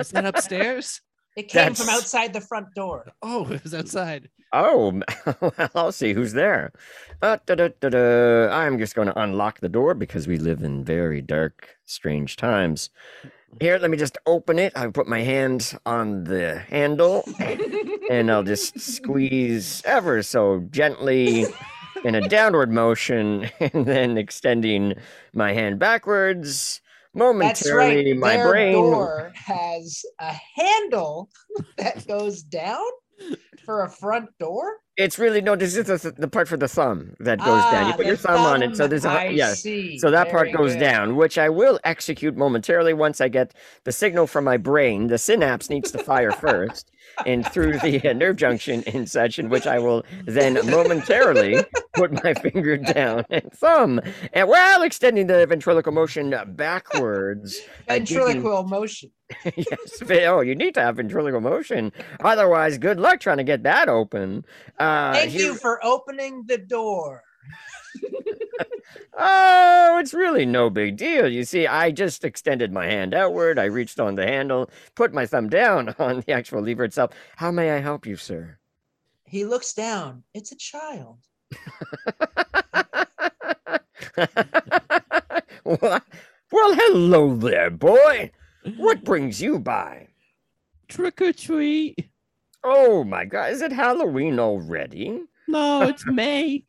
[0.00, 1.00] Is that upstairs?
[1.36, 3.12] It came from outside the front door.
[3.22, 4.30] Oh, it was outside.
[4.52, 5.02] oh,
[5.40, 6.72] well, I'll see who's there.
[7.20, 8.48] Uh, da, da, da, da.
[8.48, 12.90] I'm just going to unlock the door because we live in very dark, strange times.
[13.60, 14.72] Here, let me just open it.
[14.76, 17.24] I put my hand on the handle
[18.10, 21.46] and I'll just squeeze ever so gently
[22.04, 24.94] in a downward motion and then extending
[25.32, 26.80] my hand backwards.
[27.38, 27.88] That's right.
[27.96, 28.72] Momentarily, my Their brain.
[28.72, 31.30] door has a handle
[31.78, 32.84] that goes down
[33.64, 34.76] for a front door.
[34.96, 35.56] It's really no.
[35.56, 37.86] This is the, the part for the thumb that goes down.
[37.86, 39.52] You Ah, put your the thumb on it, so thumb, there's a I yeah.
[39.98, 40.80] So that part goes good.
[40.80, 43.52] down, which I will execute momentarily once I get
[43.84, 45.08] the signal from my brain.
[45.08, 46.90] The synapse needs to fire first,
[47.24, 51.64] and through the uh, nerve junction and such, in which I will then momentarily
[51.94, 54.00] put my finger down and thumb,
[54.32, 57.60] and while extending the ventriloquial motion backwards.
[57.88, 59.10] uh, Ventriloquial motion.
[59.56, 61.92] yes, oh, you need to have ventriloquial motion.
[62.20, 64.44] Otherwise, good luck trying to get that open.
[64.78, 67.22] Uh, Thank here- you for opening the door.
[69.18, 71.26] Oh, it's really no big deal.
[71.26, 73.58] You see, I just extended my hand outward.
[73.58, 77.12] I reached on the handle, put my thumb down on the actual lever itself.
[77.36, 78.58] How may I help you, sir?
[79.24, 80.22] He looks down.
[80.34, 81.18] It's a child.
[85.64, 86.00] well,
[86.52, 88.30] well, hello there, boy.
[88.76, 90.08] What brings you by?
[90.88, 92.10] Trick or treat.
[92.62, 95.22] Oh my God, is it Halloween already?
[95.48, 96.65] No, it's May.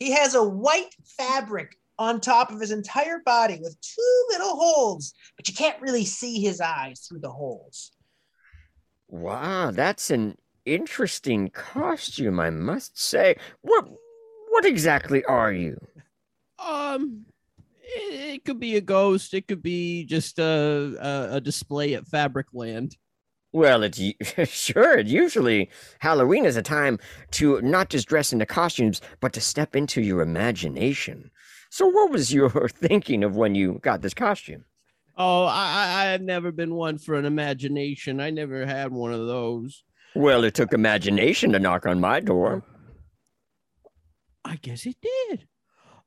[0.00, 5.12] He has a white fabric on top of his entire body with two little holes,
[5.36, 7.92] but you can't really see his eyes through the holes.
[9.08, 13.36] Wow, that's an interesting costume, I must say.
[13.60, 13.86] What,
[14.48, 15.78] what exactly are you?
[16.58, 17.26] Um,
[17.82, 19.34] it, it could be a ghost.
[19.34, 22.94] It could be just a a, a display at Fabricland.
[23.52, 24.00] Well, it's
[24.48, 24.98] sure.
[24.98, 26.98] It usually, Halloween is a time
[27.32, 31.30] to not just dress into costumes, but to step into your imagination.
[31.70, 34.64] So, what was your thinking of when you got this costume?
[35.16, 38.20] Oh, I I have never been one for an imagination.
[38.20, 39.82] I never had one of those.
[40.14, 42.64] Well, it took imagination to knock on my door.
[44.44, 45.46] I guess it did.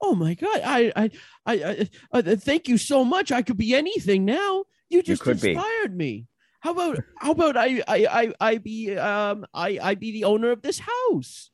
[0.01, 0.61] Oh my god!
[0.65, 1.09] I I
[1.45, 3.31] I, I uh, thank you so much.
[3.31, 4.65] I could be anything now.
[4.89, 5.31] You just be.
[5.31, 6.27] inspired me.
[6.63, 10.49] How about how about I I I I be um I I be the owner
[10.51, 11.51] of this house?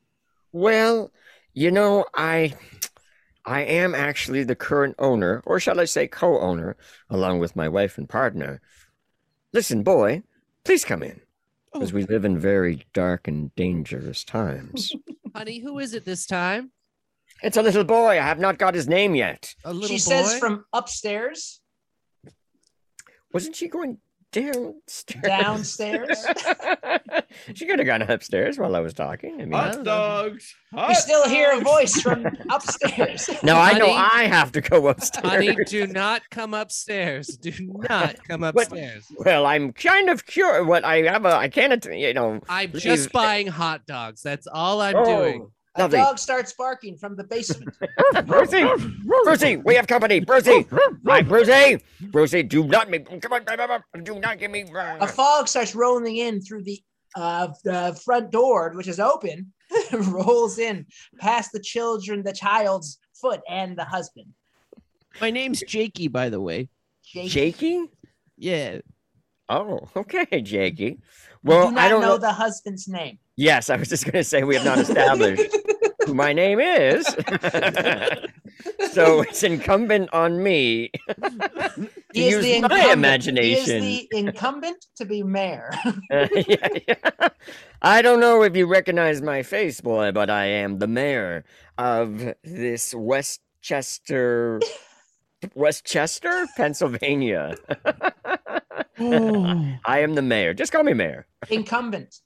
[0.52, 1.10] Well,
[1.52, 2.54] you know, I
[3.44, 6.76] I am actually the current owner, or shall I say co-owner,
[7.08, 8.60] along with my wife and partner.
[9.52, 10.22] Listen, boy,
[10.64, 11.20] please come in,
[11.72, 11.96] because Oh.
[11.96, 14.94] we live in very dark and dangerous times.
[15.34, 16.70] Honey, who is it this time?
[17.42, 18.10] it's a little boy.
[18.10, 19.56] I have not got his name yet.
[19.64, 20.14] A little She boy.
[20.14, 21.60] says from upstairs,
[23.32, 23.98] Wasn't she going
[24.32, 25.22] downstairs?
[25.22, 26.26] downstairs.
[27.54, 29.34] she could have gone upstairs while I was talking.
[29.40, 30.28] I mean, I Hot don't know.
[30.30, 30.54] dogs.
[30.72, 33.28] you hot still hear a voice from upstairs.
[33.42, 35.26] no, I know I have to go upstairs.
[35.26, 37.28] Honey, do not come upstairs.
[37.28, 39.06] Do not come upstairs.
[39.18, 40.66] Well, I'm kind of curious.
[40.66, 42.40] What I have a, I can't, you know.
[42.48, 44.22] I'm Leave- just buying hot dogs.
[44.22, 45.50] That's all I'm Oh, doing.
[45.76, 45.98] A lovely.
[45.98, 47.76] dog starts barking from the basement.
[48.26, 48.64] Brucey,
[49.24, 50.18] Brucey, we have company.
[50.18, 50.66] Brucey,
[51.06, 53.44] hi, Brucey, Brucey, do not make, come on,
[54.02, 54.64] do not give me.
[54.74, 56.82] A fog starts rolling in through the
[57.16, 59.52] uh, the front door, which is open,
[59.92, 60.86] rolls in
[61.18, 64.26] past the children, the child's foot, and the husband.
[65.20, 66.68] My name's Jakey, by the way.
[67.04, 67.86] Jake, Jakey?
[68.36, 68.78] Yeah.
[69.48, 70.84] Oh, okay, Jakey.
[70.84, 70.98] you
[71.42, 72.18] Well, do not I don't know, know.
[72.18, 73.18] the husband's name.
[73.40, 75.56] Yes, I was just going to say we have not established
[76.04, 77.06] who my name is.
[78.92, 82.92] so it's incumbent on me to He is use the my incumbent.
[82.92, 83.82] imagination.
[83.82, 85.70] He is the incumbent to be mayor.
[86.12, 87.28] Uh, yeah, yeah.
[87.82, 91.44] I don't know if you recognize my face, boy, but I am the mayor
[91.78, 94.60] of this Westchester,
[95.54, 97.56] Westchester, Pennsylvania.
[98.98, 99.74] Oh.
[99.86, 100.52] I am the mayor.
[100.52, 101.26] Just call me mayor.
[101.48, 102.20] incumbent.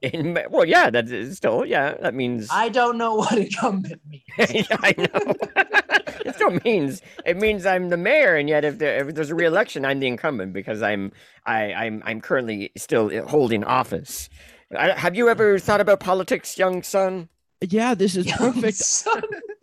[0.00, 2.48] In, well, yeah, that is still, yeah, that means.
[2.50, 4.24] I don't know what incumbent means.
[4.38, 5.34] yeah, I know.
[6.24, 9.34] it still means it means I'm the mayor, and yet if, there, if there's a
[9.34, 11.12] re-election, I'm the incumbent because I'm
[11.46, 14.28] I, I'm I'm currently still holding office.
[14.76, 17.28] I, have you ever thought about politics, young son?
[17.60, 18.76] Yeah, this is Young perfect.
[18.78, 19.22] son.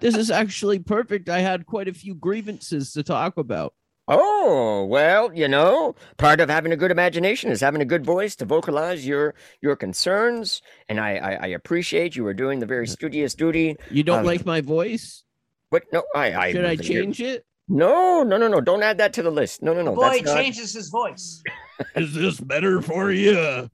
[0.00, 1.28] this is actually perfect.
[1.28, 3.74] I had quite a few grievances to talk about.
[4.08, 8.36] Oh, well, you know, part of having a good imagination is having a good voice
[8.36, 10.62] to vocalize your your concerns.
[10.88, 13.76] And I I, I appreciate you are doing the very studious duty.
[13.90, 15.24] You don't Um, like my voice?
[15.70, 17.44] But no, I I Should I change it?
[17.68, 18.60] No, no, no, no.
[18.60, 19.60] Don't add that to the list.
[19.60, 19.94] No, no, no.
[19.96, 21.42] Boy that's not changes his voice.
[21.96, 23.68] Is this better for you?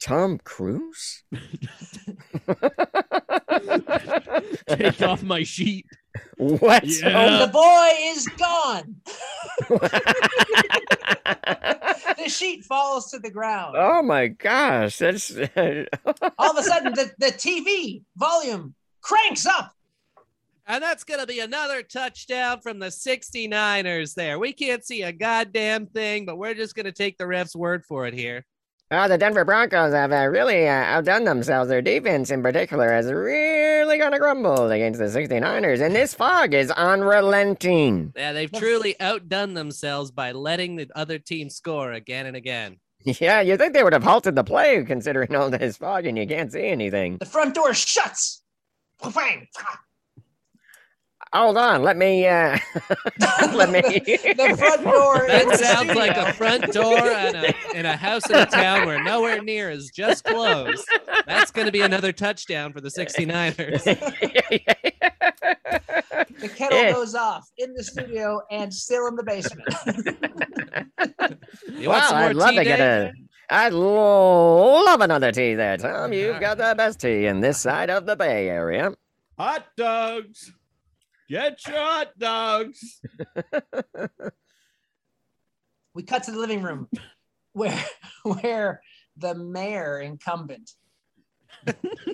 [0.00, 1.24] Tom Cruise.
[4.68, 5.86] Take off my sheet.
[6.36, 6.84] What?
[6.84, 7.40] Yeah.
[7.40, 8.96] Oh, the boy is gone.
[12.18, 13.76] The sheet falls to the ground.
[13.78, 15.30] oh my gosh, that's
[16.38, 19.72] All of a sudden, the, the TV volume cranks up.
[20.66, 24.38] And that's going to be another touchdown from the 69ers there.
[24.40, 27.84] We can't see a goddamn thing, but we're just going to take the ref's word
[27.84, 28.44] for it here.
[28.88, 31.68] Oh, the Denver Broncos have uh, really uh, outdone themselves.
[31.68, 36.70] Their defense, in particular, has really gonna grumble against the 69ers, and this fog is
[36.70, 38.12] unrelenting.
[38.14, 42.78] Yeah, they've truly outdone themselves by letting the other team score again and again.
[43.20, 46.26] Yeah, you think they would have halted the play considering all this fog and you
[46.26, 47.18] can't see anything.
[47.18, 48.42] The front door shuts.
[49.14, 49.46] Bang.
[51.32, 52.56] Hold on, let me, uh,
[53.52, 53.80] let me.
[53.82, 55.24] the front door.
[55.24, 58.86] in That sounds like a front door in a, in a house in a town
[58.86, 60.86] where nowhere near is just closed.
[61.26, 63.82] That's going to be another touchdown for the 69ers.
[66.38, 66.92] The kettle Yeah.
[66.92, 69.66] goes off in the studio and still in the basement.
[71.78, 73.12] You want Wow, some more I'd love to get a.
[73.48, 76.12] I'd lo- love another tea there, Tom.
[76.12, 78.92] You've got the best tea in this side of the Bay Area.
[79.38, 80.52] Hot dogs.
[81.28, 83.00] Get your hot dogs.
[85.94, 86.88] we cut to the living room
[87.52, 87.84] where
[88.22, 88.80] where
[89.16, 90.70] the mayor incumbent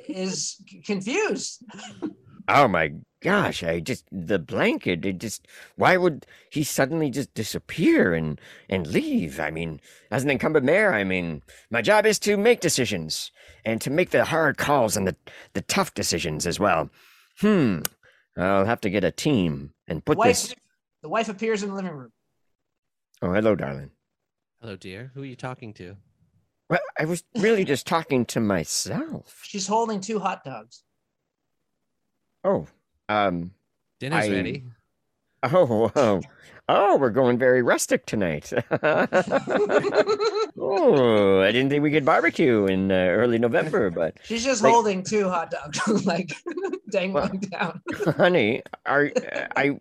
[0.08, 1.64] is confused.
[2.48, 2.92] Oh my
[3.22, 5.46] gosh, I just the blanket, it just
[5.76, 9.40] why would he suddenly just disappear and and leave?
[9.40, 13.30] I mean, as an incumbent mayor, I mean, my job is to make decisions
[13.64, 15.16] and to make the hard calls and the
[15.52, 16.88] the tough decisions as well.
[17.40, 17.80] Hmm.
[18.36, 20.54] I'll have to get a team and put wife, this
[21.02, 22.12] the wife appears in the living room.
[23.20, 23.90] Oh, hello, darling.
[24.60, 25.10] Hello, dear.
[25.14, 25.96] Who are you talking to?
[26.70, 29.40] Well, I was really just talking to myself.
[29.44, 30.82] She's holding two hot dogs.
[32.44, 32.66] Oh,
[33.08, 33.52] um,
[34.00, 34.64] Dinner's I- ready.
[35.42, 36.22] oh, oh,
[36.68, 38.52] oh, we're going very rustic tonight.
[40.58, 44.72] oh, I didn't think we could barbecue in uh, early November, but She's just Like-
[44.72, 46.34] holding two hot dogs, like
[46.90, 47.80] dangling down.
[48.16, 49.80] honey, are uh, I,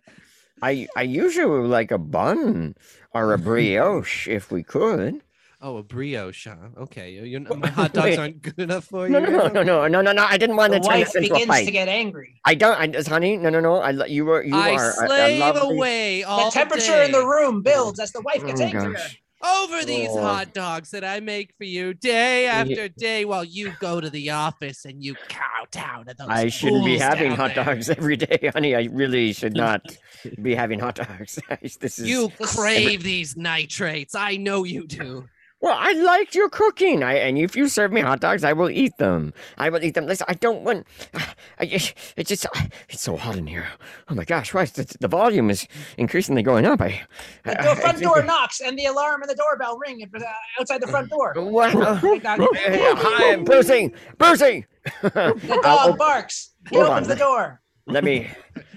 [0.62, 2.74] I, I usually would like a bun
[3.12, 5.20] or a brioche if we could.
[5.64, 6.48] Oh, a brioche.
[6.48, 6.56] Huh?
[6.76, 7.12] Okay.
[7.12, 8.18] You, you, my hot dogs Wait.
[8.18, 9.12] aren't good enough for you.
[9.12, 10.24] No, no, no, no, no, no, no, no.
[10.28, 11.64] I didn't want The to turn wife this into a begins fight.
[11.66, 12.40] to get angry.
[12.44, 13.36] I don't, I, honey.
[13.36, 13.76] No, no, no.
[13.76, 17.02] I, lo- you were, you I are a- a slave lovely- away all The temperature
[17.02, 17.64] in the day room mm.
[17.64, 18.92] builds as the wife gets Oh, angrier.
[18.94, 19.20] gosh.
[19.44, 20.20] over these Oh.
[20.20, 24.30] hot dogs that I make for you day after day while you go to the
[24.30, 26.26] office and you kowtow to those.
[26.28, 27.64] I shouldn't be fools having down hot there.
[27.66, 28.74] dogs every day, honey.
[28.74, 29.80] I really should not
[30.42, 31.38] be having hot dogs.
[31.80, 34.16] this is You This- crave these nitrates.
[34.16, 35.28] I know you do.
[35.62, 35.76] Well.
[35.78, 37.02] I liked your cooking.
[37.02, 39.32] I and if you serve me hot dogs, I will eat them.
[39.56, 40.06] I will eat them.
[40.06, 40.86] Listen, I don't want.
[41.14, 41.94] I, it's
[42.28, 42.46] just
[42.90, 43.66] it's so hot in here.
[44.10, 44.52] Oh my gosh!
[44.52, 46.80] Why is the, the volume is increasingly going up?
[46.82, 47.00] I,
[47.44, 50.20] The door, front think- door knocks and the alarm and the doorbell ring uh,
[50.60, 51.32] outside the front door.
[51.36, 51.74] What?
[51.74, 53.92] Uh, Big dog- Hi, Brucey.
[54.18, 54.66] Brucey.
[55.02, 56.50] The dog barks.
[56.70, 57.08] He opens on.
[57.08, 57.60] the door.
[57.86, 58.30] Let me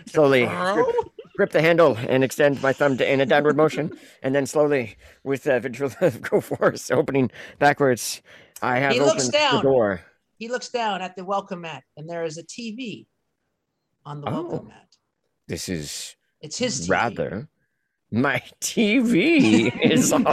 [0.07, 0.87] slowly grip,
[1.35, 4.95] grip the handle and extend my thumb to, in a downward motion, and then slowly,
[5.23, 7.29] with uh, go force, opening
[7.59, 8.21] backwards,
[8.61, 9.55] I have He looks opened down.
[9.57, 10.01] the door.
[10.37, 13.05] He looks down at the welcome mat, and there is a TV
[14.05, 14.41] on the Oh.
[14.43, 14.95] welcome mat.
[15.47, 16.91] This is It's his TV.
[16.91, 17.47] rather.
[18.11, 20.23] My TV is on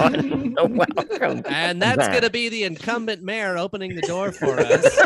[0.55, 1.36] the welcome.
[1.38, 1.46] Mat.
[1.50, 4.98] And that's going to be the incumbent mayor opening the door for us.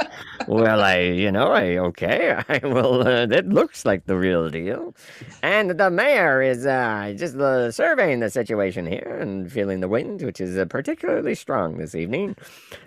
[0.48, 2.40] well, I, you know, I okay.
[2.48, 3.06] I will.
[3.06, 4.94] Uh, that looks like the real deal.
[5.42, 10.22] And the mayor is uh, just uh, surveying the situation here and feeling the wind,
[10.22, 12.36] which is uh, particularly strong this evening.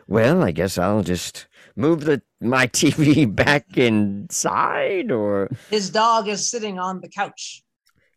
[0.07, 6.49] Well, I guess I'll just move the my TV back inside, or His dog is
[6.49, 7.63] sitting on the couch.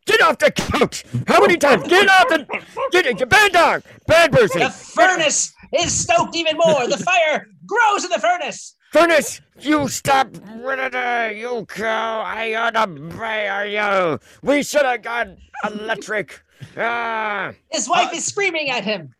[0.06, 1.04] get off the couch.
[1.26, 1.86] How many times?
[1.88, 2.46] Get off the
[2.92, 4.60] get bad dog, bad person.
[4.60, 6.86] The furnace is stoked even more.
[6.86, 8.76] The fire grows in the furnace.
[8.90, 10.34] Furnace, you stop!
[10.34, 12.22] You cow!
[12.26, 12.86] I ought to
[13.16, 14.18] bear you!
[14.42, 15.28] We should have got
[15.64, 16.42] electric!
[16.76, 17.52] Ah!
[17.70, 19.14] His wife is screaming at him.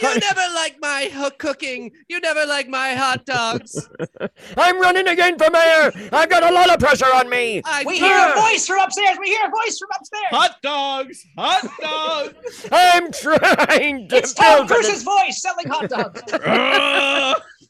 [0.00, 1.92] You never like my hook cooking.
[2.08, 3.88] You never like my hot dogs.
[4.56, 5.92] I'm running again for mayor.
[6.10, 7.60] I've got a lot of pressure on me.
[7.64, 9.18] I We do- hear a voice from upstairs.
[9.20, 10.24] We hear a voice from upstairs.
[10.30, 12.68] Hot dogs, hot dogs.
[12.72, 17.42] I'm trying to It's Tom build Cruise's voice selling hot dogs.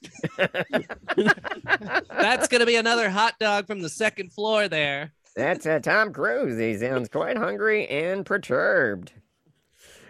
[2.11, 5.13] That's gonna be another hot dog from the second floor there.
[5.35, 6.59] That's uh, Tom Cruise.
[6.59, 9.13] He sounds quite hungry and perturbed.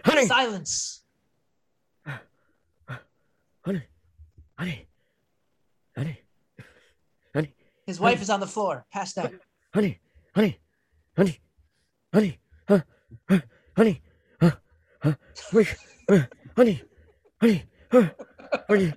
[0.05, 1.03] Honey, Silence.
[3.65, 3.83] honey,
[4.59, 4.89] honey,
[5.97, 6.19] honey,
[7.35, 7.55] Honey.
[7.87, 9.33] His wife is on the floor, passed out.
[9.73, 10.01] honey,
[10.35, 10.59] honey,
[11.17, 11.39] honey,
[12.13, 12.39] honey,
[12.69, 12.81] huh,
[13.29, 13.41] huh,
[13.77, 14.03] honey,
[14.41, 14.51] huh,
[15.03, 15.15] huh,
[15.53, 15.77] wait,
[16.11, 16.23] uh,
[16.57, 16.83] honey,
[17.41, 18.09] honey, huh,
[18.69, 18.93] honey,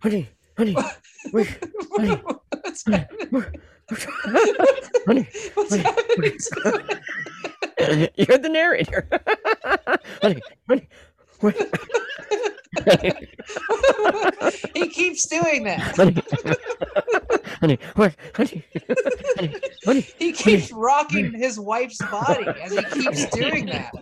[0.00, 0.76] honey, honey,
[1.32, 1.58] wait,
[1.96, 2.20] honey,
[2.62, 3.28] What's happening?
[5.06, 5.28] honey.
[5.54, 6.38] What's honey, happening?
[8.16, 9.08] You're the narrator.
[10.22, 10.88] honey, honey,
[11.40, 11.56] honey,
[14.74, 15.96] he keeps doing that.
[15.96, 16.16] honey,
[17.60, 17.78] honey?
[17.94, 18.64] Honey, honey,
[19.84, 20.06] honey.
[20.18, 23.92] He keeps rocking his wife's body as he keeps doing that.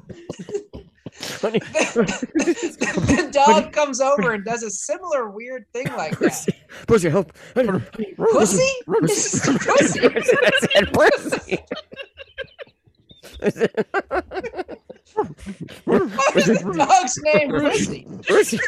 [1.40, 1.58] Honey.
[1.94, 6.30] the dog comes over and does a similar weird thing like that.
[6.30, 6.52] Pussy,
[6.86, 7.32] pussy, help.
[7.54, 8.70] Pussy?
[8.86, 9.38] Pussy.
[9.38, 11.58] Said pussy.
[15.84, 17.50] What is the dog's name?
[17.50, 18.06] Pussy.
[18.26, 18.58] Pussy,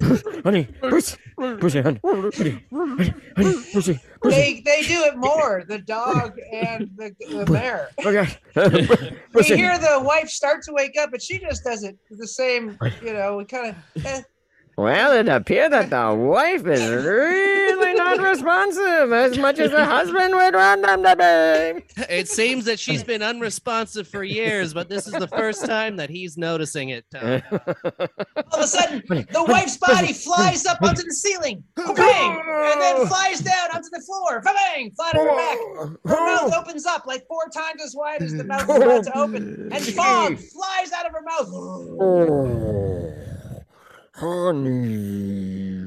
[0.00, 1.16] pussy, honey, pussy,
[1.60, 2.30] pussy, honey, honey,
[2.72, 4.36] honey, honey, pussy, pussy.
[4.36, 5.64] They they do it more.
[5.68, 7.90] The dog and the, the bear.
[8.02, 8.38] God,
[9.34, 12.78] We hear the wife start to wake up, but she just does it the same.
[13.02, 14.06] You know, we kind of.
[14.06, 14.22] Eh.
[14.76, 20.34] Well, it appears that the wife is really not responsive as much as the husband
[20.34, 22.02] would want them to be.
[22.12, 26.10] It seems that she's been unresponsive for years, but this is the first time that
[26.10, 27.04] he's noticing it.
[27.12, 27.42] Tom.
[27.52, 27.58] all
[28.52, 33.40] of a sudden, the wife's body flies up onto the ceiling, bang, and then flies
[33.40, 35.58] down onto the floor, bang, flat on her back.
[36.04, 39.18] Her mouth opens up like four times as wide as the mouth is about to
[39.18, 41.48] open, and fog flies out of her mouth.
[44.14, 45.80] Honey.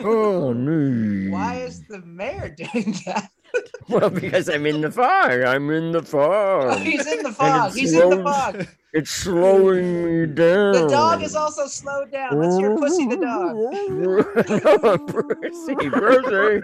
[0.00, 1.28] Honey.
[1.30, 3.30] Why is the mayor doing that?
[3.88, 5.30] Well, because I'm in the fog.
[5.40, 6.78] I'm in the Oh, fog.
[6.82, 7.68] he's in the fog.
[7.68, 8.66] it's He's in the fog.
[8.92, 10.72] It's slowing me down.
[10.72, 12.38] The dog is also slowed down.
[12.38, 13.54] Let's hear Pussy the dog.
[13.56, 16.62] no, Percy, Percy.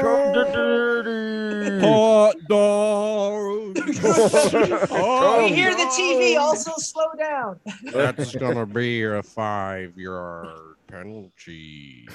[0.00, 1.86] Come to daddy.
[1.86, 3.80] Hot dogs.
[5.40, 7.58] We hear the TV also slow down.
[7.92, 12.06] That's gonna be a five yard penalty.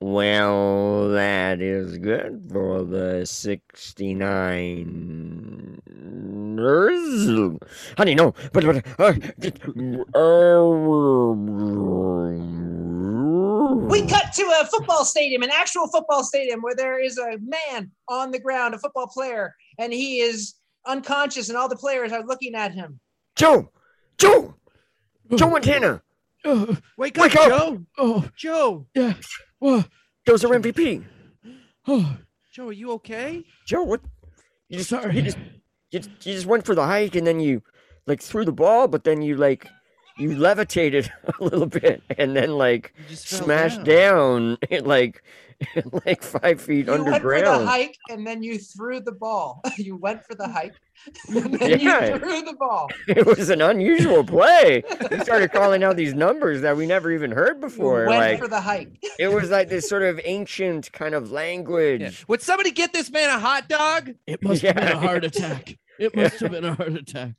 [0.00, 5.82] Well, that is good for the 69.
[7.96, 9.12] Honey, no, but, but, uh,
[13.88, 17.90] We cut to a football stadium, an actual football stadium, where there is a man
[18.08, 20.54] on the ground, a football player, and he is
[20.86, 23.00] unconscious, and all the players are looking at him.
[23.34, 23.72] Joe,
[24.16, 24.54] Joe,
[25.34, 26.02] Joe Montana,
[26.44, 27.48] Wake Wake up, up!
[27.48, 27.84] Joe.
[27.98, 28.86] oh, Joe.
[28.94, 29.14] yeah.
[29.58, 29.84] Whoa.
[30.26, 31.04] Joe's our MVP.
[31.86, 32.16] Oh,
[32.52, 33.44] Joe, are you okay?
[33.66, 34.00] Joe, what?
[34.68, 35.16] You just, sorry.
[35.16, 35.38] You just,
[35.90, 37.62] you, just- you just went for the hike and then you
[38.06, 39.66] like threw the ball, but then you like
[40.18, 41.10] you levitated
[41.40, 45.22] a little bit and then like You just fell smashed down, like
[46.06, 47.18] like five feet underground.
[47.26, 49.60] You went for the hike, and then you threw the ball.
[49.76, 50.74] you went for the hike,
[51.28, 52.12] and then Yeah.
[52.12, 52.88] you threw the ball.
[53.08, 54.84] It was an unusual play.
[55.10, 58.06] We started calling out these numbers that we never even heard You before.
[58.06, 59.02] went Like for the hike.
[59.18, 62.02] it was like this sort of ancient kind of language.
[62.02, 62.10] Yeah.
[62.28, 64.12] Would somebody get this man a hot dog?
[64.28, 65.76] it must have been a heart attack.
[65.98, 67.32] It must have been a heart attack.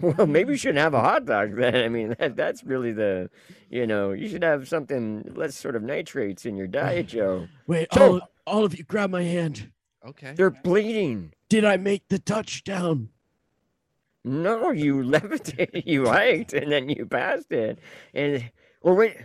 [0.00, 1.74] Well, maybe you shouldn't have a hot dog then.
[1.74, 3.30] I mean, that, that's really the,
[3.70, 7.48] you know, you should have something less sort of nitrates in your diet, Joe.
[7.66, 8.20] Wait, Joe.
[8.46, 9.70] all, all of you grab my hand.
[10.06, 10.34] Okay.
[10.36, 11.32] They're bleeding.
[11.48, 13.08] Did I make the touchdown?
[14.22, 17.78] No, you levitated, you hiked, and then you passed it.
[18.12, 18.50] And,
[18.82, 19.16] or wait,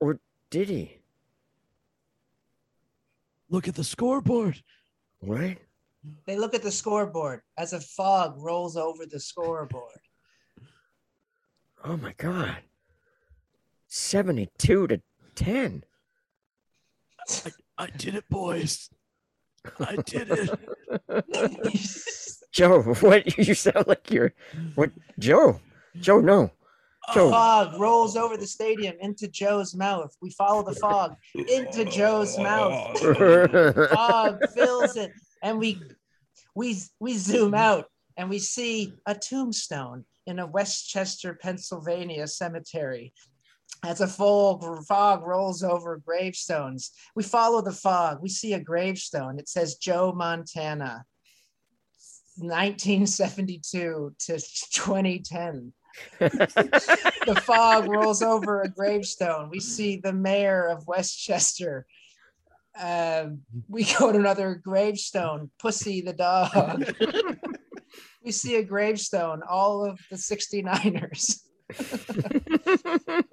[0.00, 0.18] or
[0.50, 0.98] did he?
[3.48, 4.62] Look at the scoreboard.
[5.20, 5.58] What?
[6.26, 10.00] They look at the scoreboard as a fog rolls over the scoreboard.
[11.84, 12.58] Oh my God.
[13.88, 15.00] 72 to
[15.34, 15.84] 10.
[17.78, 18.88] I did it, boys.
[19.78, 20.50] I did it.
[22.52, 23.38] Joe, what?
[23.38, 24.32] You sound like you're,
[24.74, 24.90] what?
[25.18, 25.60] Joe,
[26.00, 26.50] Joe, no.
[27.14, 27.30] Joe.
[27.30, 30.14] fog rolls over the stadium into Joe's mouth.
[30.20, 32.98] We follow the fog into Joe's mouth.
[33.90, 35.10] Fog fills it,
[35.42, 35.80] and we
[36.54, 37.86] we we zoom out,
[38.16, 43.12] and we see a tombstone in a Westchester, Pennsylvania cemetery.
[43.82, 48.18] As a fog, fog rolls over gravestones, we follow the fog.
[48.20, 49.38] We see a gravestone.
[49.38, 51.04] It says Joe Montana,
[52.36, 54.38] 1972 to
[54.72, 55.72] 2010
[56.18, 59.50] the fog rolls over a gravestone.
[59.50, 61.86] We see the mayor of Westchester.
[62.78, 66.92] Um, we go to another gravestone, Pussy the dog.
[68.24, 71.40] we see a gravestone, all of the 69ers.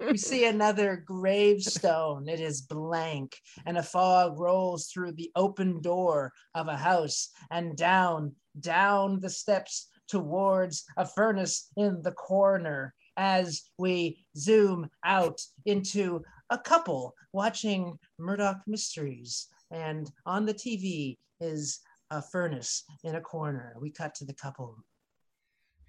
[0.00, 2.28] we see another gravestone.
[2.28, 3.36] It is blank,
[3.66, 9.30] and a fog rolls through the open door of a house and down, down the
[9.30, 17.98] steps towards a furnace in the corner as we zoom out into a couple watching
[18.18, 19.48] Murdoch Mysteries.
[19.70, 21.80] And on the TV is
[22.10, 23.74] a furnace in a corner.
[23.80, 24.76] We cut to the couple.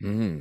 [0.01, 0.39] Hmm.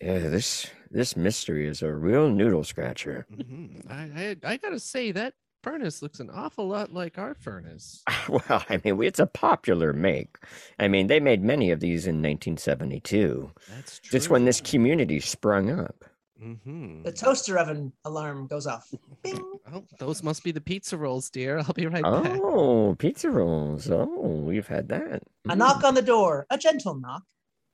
[0.00, 3.26] Yeah, this this mystery is a real noodle scratcher.
[3.32, 3.90] Mhm.
[3.90, 8.02] I, I I gotta say that furnace looks an awful lot like our furnace.
[8.28, 10.36] Well, I mean, it's a popular make.
[10.78, 14.10] I mean, they made many of these in 1972, That's true.
[14.18, 16.04] just when this community sprung up.
[16.44, 18.88] Hmm The toaster oven alarm goes off.
[19.22, 19.42] Bing.
[19.72, 21.58] Oh, those must be the pizza rolls, dear.
[21.58, 22.38] I'll be right back.
[22.42, 23.90] Oh, pizza rolls.
[23.90, 25.22] Oh, we've had that.
[25.48, 25.56] A Mm.
[25.56, 27.22] knock on the door, a gentle knock.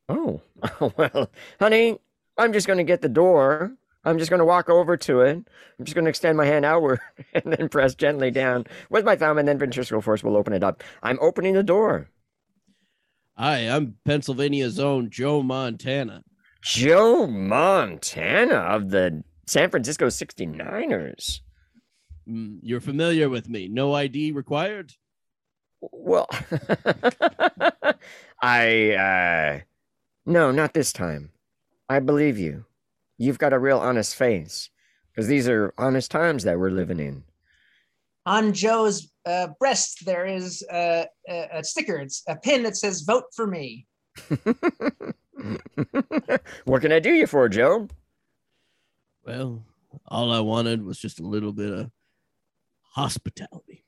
[0.09, 0.41] Oh,
[0.97, 1.99] well, honey,
[2.39, 3.75] I'm just going to get the door.
[4.05, 5.37] I'm just going to walk over to it.
[5.79, 7.01] I'm just going to extend my hand outward
[7.35, 10.62] and then press gently down with my thumb, and then ventricular force will open it
[10.62, 10.85] up.
[11.03, 12.09] I'm opening the door.
[13.37, 16.23] Hi, I'm Pennsylvania's own Joe Montana.
[16.62, 21.40] Joe Montana of the San Francisco 69ers.
[22.28, 23.68] Mm, You're familiar with me.
[23.68, 24.92] No ID required.
[25.80, 26.28] Well,
[28.42, 29.61] I, uh,
[30.26, 31.30] no, not this time.
[31.88, 32.66] I believe you.
[33.16, 34.68] You've got a real honest face
[35.11, 37.24] because these are honest times that we're living in.
[38.26, 41.96] On Joe's uh, breast, there is a, a, a sticker.
[41.96, 43.86] It's a pin that says "Vote for me."
[46.64, 47.88] what can I do you for, Joe?
[49.24, 49.64] Well,
[50.07, 51.91] all I wanted was just a little bit of
[52.93, 53.84] hospitality.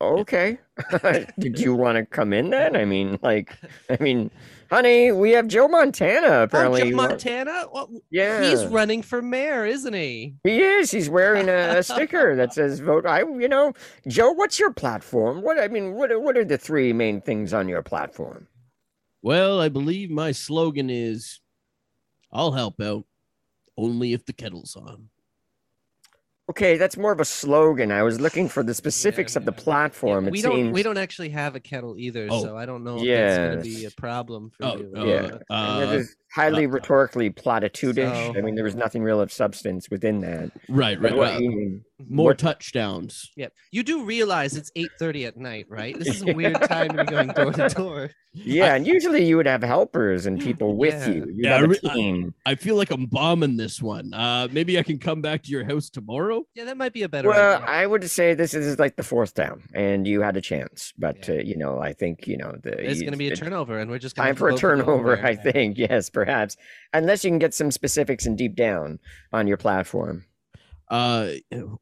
[0.00, 0.58] Okay.
[1.38, 2.76] Did you want to come in then?
[2.76, 3.56] I mean, like,
[3.88, 4.30] I mean,
[4.70, 6.82] honey, we have Joe Montana oh, apparently.
[6.82, 7.64] oh, Joe Montana?
[7.72, 10.34] Well, yeah, He's running for mayor, isn't he?
[10.44, 10.90] he is.
[10.90, 13.72] He's wearing a, a sticker that says "Vote." I, you know,
[14.06, 15.40] Joe, what's your platform?
[15.40, 18.48] What I mean, what what are the three main things on your platform?
[19.26, 21.40] Well, I believe my slogan is
[22.32, 23.06] I'll help out
[23.76, 25.08] only if the kettle's on.
[26.48, 27.90] Okay, that's more of a slogan.
[27.90, 30.26] I was looking for the specifics of the Yeah, platform.
[30.30, 30.54] we it don't.
[30.54, 30.72] seems.
[30.72, 32.40] We don't actually have a kettle either, Oh.
[32.40, 34.92] so I don't know if that's going to be a problem for Oh, you.
[34.96, 35.38] uh, Yeah.
[35.50, 36.02] Uh,
[36.36, 38.32] And it is highly uh, rhetorically platitudish.
[38.32, 40.50] So- I mean, there was nothing real of substance within that.
[40.68, 41.16] right, But right.
[41.18, 41.82] what mean?
[42.10, 43.30] more what- touchdowns.
[43.36, 45.98] yeah, you do realize it's eight thirty at night, right?
[45.98, 48.10] This is a weird time to be going door to door.
[48.38, 51.14] Yeah, and usually you would have helpers and people with Yeah.
[51.14, 51.24] you.
[51.24, 52.34] You Yeah, I have a re- I- team.
[52.44, 54.12] I feel like I'm bombing this one.
[54.12, 56.44] Uh, maybe I can come back to your house tomorrow.
[56.54, 57.66] Yeah, that might be a better Well, idea.
[57.66, 61.26] I would say this is like the fourth down, and you had a chance, but
[61.26, 61.36] Yeah.
[61.36, 63.90] uh, you know, I think you know the It's going to be a turnover, and
[63.90, 65.18] we're just gonna time for a turnover.
[65.26, 66.56] I think yes, perhaps,
[66.94, 68.98] unless you can get some specifics and deep down
[69.34, 70.24] on your platform.
[70.88, 71.32] Uh,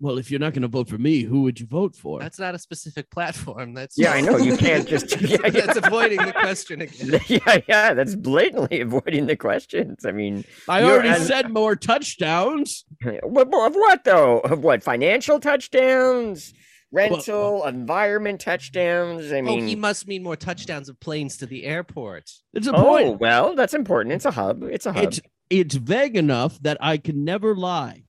[0.00, 2.18] well, if you're not going to vote for me, who would you vote for?
[2.18, 3.74] That's not a specific platform.
[3.74, 5.20] That's Yeah, I know you can't just.
[5.20, 5.50] Yeah, yeah.
[5.50, 7.20] that's avoiding the question again.
[7.28, 10.04] yeah, yeah, that's blatantly avoiding the questions.
[10.04, 12.84] I mean, I already as- said more touchdowns.
[13.04, 14.38] of what though?
[14.40, 14.82] Of what?
[14.82, 16.54] Financial touchdowns,
[16.94, 19.32] rental, environment touchdowns.
[19.32, 22.30] I oh, mean, he must mean more touchdowns of planes to the airport.
[22.52, 23.20] It's a oh point.
[23.20, 24.14] well, that's important.
[24.14, 24.62] It's a hub.
[24.62, 25.04] It's a hub.
[25.04, 25.20] It's
[25.50, 28.04] it's vague enough that I can never lie.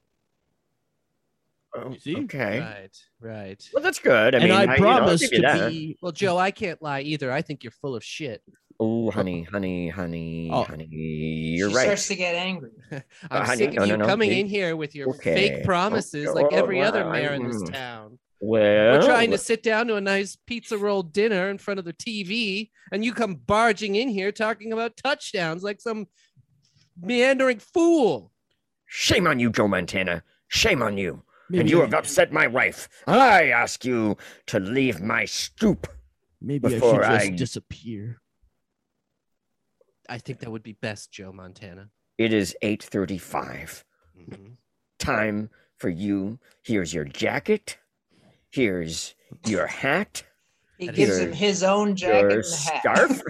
[1.76, 2.16] Oh, see?
[2.24, 2.60] Okay.
[2.60, 3.70] Right, right.
[3.74, 4.34] Well, that's good.
[4.34, 5.70] I and mean, I I'll promise give you to that.
[5.70, 5.98] be.
[6.02, 7.32] Well, Joe, I can't lie either.
[7.32, 8.42] I think you're full of shit.
[8.80, 10.64] Oh, honey, honey, honey, Oh.
[10.64, 10.88] honey.
[10.90, 11.84] You're she right.
[11.84, 12.72] starts to get angry.
[13.32, 15.34] I'm honey, sick no, of no, you no, coming you- in here with your Okay.
[15.34, 17.72] fake promises, Oh, like oh, every other well, mayor in this mm.
[17.72, 18.20] town.
[18.40, 21.86] Well, We're trying to sit down to a nice pizza roll dinner in front of
[21.86, 26.08] the TV, and you come barging in here talking about touchdowns like some
[27.02, 28.32] meandering fool.
[28.88, 30.24] Shame on you, Joe Montana.
[30.48, 31.24] Shame on you.
[31.54, 32.90] and you I- have upset my wife.
[33.06, 34.18] I ask you
[34.48, 35.88] to leave my stoop.
[36.42, 38.20] Maybe I should just I- disappear.
[40.10, 41.90] I think that would be best, Joe Montana.
[42.18, 43.84] It is 8:35.
[44.18, 44.58] Mhm.
[45.00, 46.40] Time for you.
[46.64, 47.78] Here's your jacket.
[48.56, 49.14] Here's
[49.46, 50.24] your hat.
[50.78, 52.80] He That gives is him his own jacket Your and hat.
[52.80, 53.22] scarf?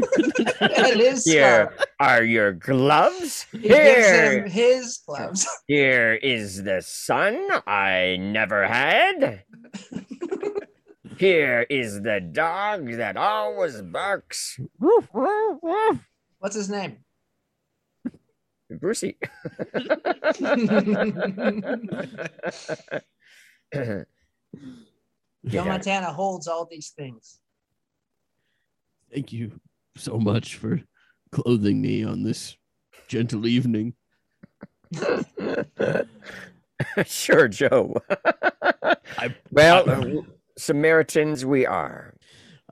[0.61, 1.83] and his Here scarf.
[1.99, 3.47] are your gloves.
[3.51, 5.47] He gives Here, him his gloves.
[5.67, 9.45] here is the sun I never had.
[11.17, 14.59] Here is the dog that always barks.
[16.37, 16.97] What's his name?
[18.69, 19.17] Brucey.
[25.45, 25.69] Joe Yeah.
[25.71, 27.39] Montana holds all these things.
[29.13, 29.59] Thank you
[29.95, 30.81] so much for
[31.31, 32.57] clothing me on this
[33.07, 33.93] gentle evening.
[37.05, 37.95] sure, Joe.
[39.51, 40.21] well, uh,
[40.57, 42.13] Samaritans we are.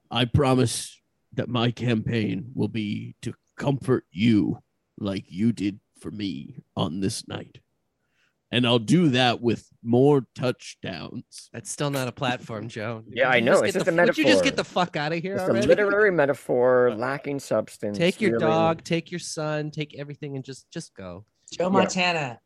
[0.09, 0.99] I promise
[1.33, 4.59] that my campaign will be to comfort you
[4.99, 7.59] like you did for me on this night.
[8.53, 11.49] And I'll do that with more touchdowns.
[11.51, 13.03] That's still not a platform, Joe.
[13.09, 15.11] Yeah, I know, get it's just the- a Would you just get the fuck out
[15.11, 17.97] of here It's a literary metaphor lacking substance.
[17.97, 18.45] Take your really.
[18.45, 21.25] dog, take your son, take everything, and just just go.
[21.51, 21.69] Joe Yeah.
[21.69, 22.39] Montana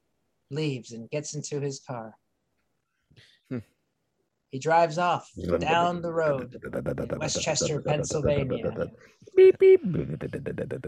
[0.49, 2.15] leaves and gets into his car.
[4.51, 5.29] He drives off
[5.59, 8.89] down the road in Westchester, Pennsylvania.
[9.35, 9.81] Beep, beep.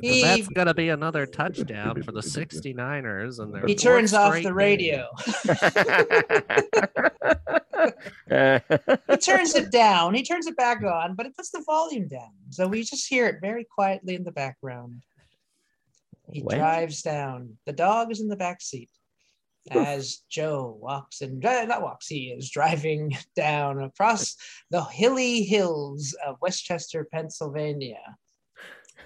[0.01, 5.07] He, That's gonna be another touchdown for the 69ers, and he turns off the radio.
[8.30, 10.14] He turns it down.
[10.14, 12.32] He turns it back on, but it puts the volume down.
[12.49, 15.03] So we just hear it very quietly in the background.
[16.32, 16.55] He What?
[16.55, 17.57] drives down.
[17.66, 18.89] The dog is in the back seat
[19.72, 22.07] as Joe walks and uh, not walks.
[22.07, 24.36] He is driving down across
[24.72, 28.01] the hilly hills of Westchester, Pennsylvania,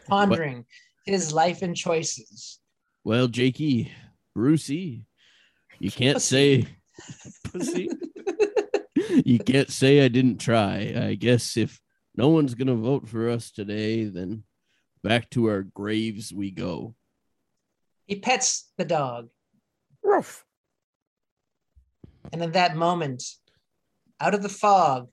[0.07, 0.66] pondering
[1.05, 2.59] his life and choices.
[3.03, 3.91] Well, Jakey,
[4.34, 5.05] Brucey,
[5.80, 6.68] you can't say
[7.51, 7.89] Pussy.
[9.26, 10.93] you can't say I didn't try.
[10.95, 11.80] I guess if
[12.16, 14.43] no one's gonna vote for us today, then
[15.03, 16.95] back to our graves we go.
[18.05, 19.30] He pets the dog.
[20.03, 20.45] Roof.
[22.32, 23.24] And in that moment,
[24.19, 25.09] out of the fog,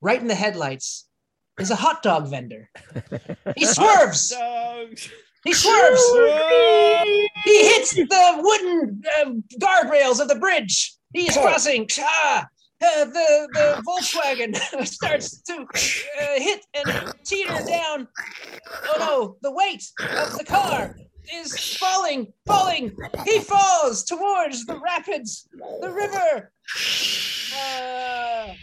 [0.00, 1.08] right in the headlights,
[1.58, 2.70] is a hot dog vendor.
[3.56, 4.34] He swerves.
[5.44, 6.02] He swerves.
[7.44, 10.96] He hits the wooden uh, guardrails of the bridge.
[11.12, 11.86] He is crossing.
[12.00, 12.46] Ah,
[12.82, 18.08] uh, the, the Volkswagen starts to uh, hit and teeter down.
[18.88, 20.96] Oh no, the weight of the car
[21.32, 22.96] is falling, falling.
[23.24, 25.48] He falls towards the rapids,
[25.80, 26.52] the river.
[27.56, 28.54] Uh,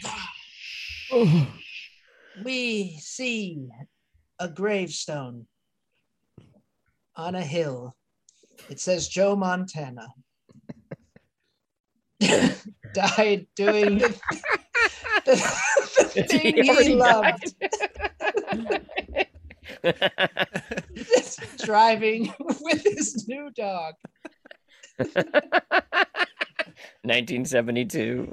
[2.44, 3.68] we see
[4.40, 5.48] a gravestone
[7.16, 7.96] on a hill.
[8.70, 10.08] It says Joe Montana.
[12.94, 14.10] Died doing the,
[15.26, 15.62] the,
[16.16, 16.96] the thing He he, already
[19.84, 23.96] loved, driving with his new dog.
[27.04, 28.32] 1972.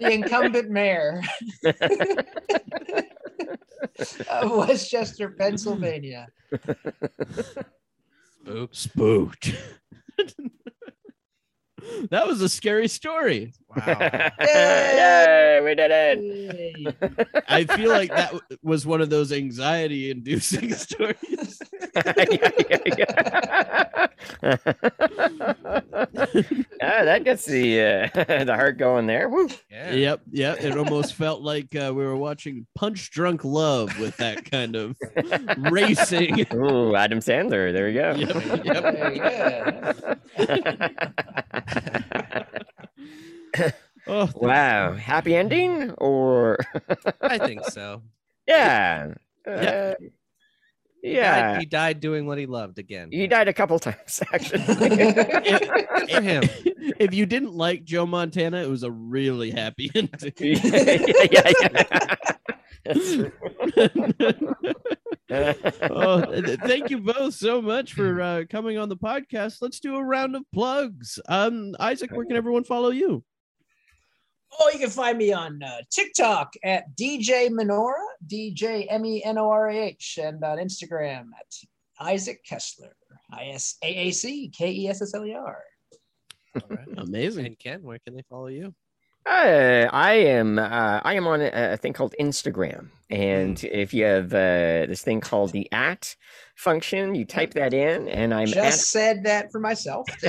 [0.00, 1.22] The incumbent mayor
[4.30, 6.28] of Westchester, Pennsylvania.
[8.48, 8.78] Oops.
[8.78, 9.54] spooked.
[12.10, 13.52] that was a scary story.
[13.68, 13.84] Wow.
[14.40, 17.44] Yay, we did it.
[17.48, 21.60] I feel like that was one of those anxiety inducing stories.
[21.94, 22.12] yeah,
[22.70, 24.08] yeah, yeah.
[26.82, 29.28] ah, that gets the uh, the heart going there.
[29.28, 29.48] Woo.
[29.70, 29.92] Yeah.
[29.92, 30.64] Yep, yep.
[30.64, 34.96] It almost felt like uh, we were watching Punch Drunk Love with that kind of
[35.70, 36.46] racing.
[36.54, 37.72] Ooh, Adam Sandler.
[37.72, 38.14] There we go.
[40.38, 41.77] Yep,
[44.10, 44.94] Oh, th- wow.
[44.94, 46.56] Happy ending or
[47.20, 48.02] I think so.
[48.48, 49.12] yeah.
[49.46, 49.52] Yeah.
[49.52, 49.94] Uh,
[51.02, 51.52] He yeah.
[51.52, 53.10] died, he died doing what he loved again.
[53.12, 54.60] He died a couple times actually.
[54.88, 56.42] Good for him.
[56.98, 60.32] if you didn't like Joe Montana, it was a really happy ending.
[60.38, 62.14] yeah, yeah, yeah.
[62.84, 63.32] That's true.
[65.90, 69.58] oh, th- th- thank you both so much for uh, coming on the podcast.
[69.60, 71.18] Let's do a round of plugs.
[71.28, 73.24] Um, Isaac, where can everyone follow you?
[74.58, 77.92] Oh, you can find me on uh, TikTok at DJ Menorah,
[78.26, 81.54] DJ M E N O R A H, and on Instagram at
[82.00, 82.96] Isaac Kessler,
[83.30, 85.62] I S A A C K E S S L E R.
[86.54, 86.88] All right.
[86.96, 87.46] Amazing.
[87.46, 88.74] And Ken, where can they follow you?
[89.28, 94.04] Uh, I am uh, I am on a, a thing called Instagram, and if you
[94.04, 96.16] have uh, this thing called the at
[96.54, 100.08] function, you type that in, and I'm Just said that for myself.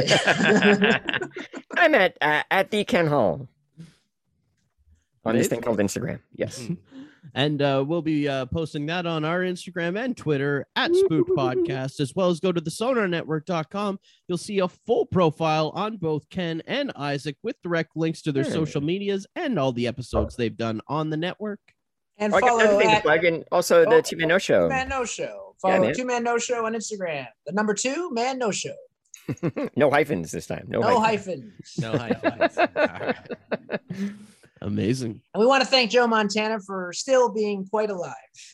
[1.78, 3.48] I'm at uh, at the Ken Hall
[5.24, 6.20] on this thing called Instagram.
[6.34, 6.70] Yes.
[7.34, 12.00] And uh, we'll be uh, posting that on our Instagram and Twitter at Spook Podcast,
[12.00, 14.00] as well as go to the sonarnetwork.com.
[14.28, 18.44] You'll see a full profile on both Ken and Isaac with direct links to their
[18.44, 21.60] social medias and all the episodes they've done on the network.
[22.18, 23.44] And Oh, I got another follow thing to at plug in.
[23.52, 24.64] Also, the Oh, Two Man No Show.
[24.64, 25.56] Two Man No Show.
[25.62, 25.94] Follow man.
[25.96, 27.28] Two Man No Show on Instagram.
[27.46, 28.76] The number two Man No Show.
[29.76, 30.66] no hyphens this time.
[30.68, 31.54] No, No hyphens.
[31.78, 31.78] hyphens.
[31.80, 32.58] No hyphens.
[34.62, 34.74] All right.
[34.74, 35.22] Amazing.
[35.34, 38.14] And we want to thank Joe Montana for still being quite alive.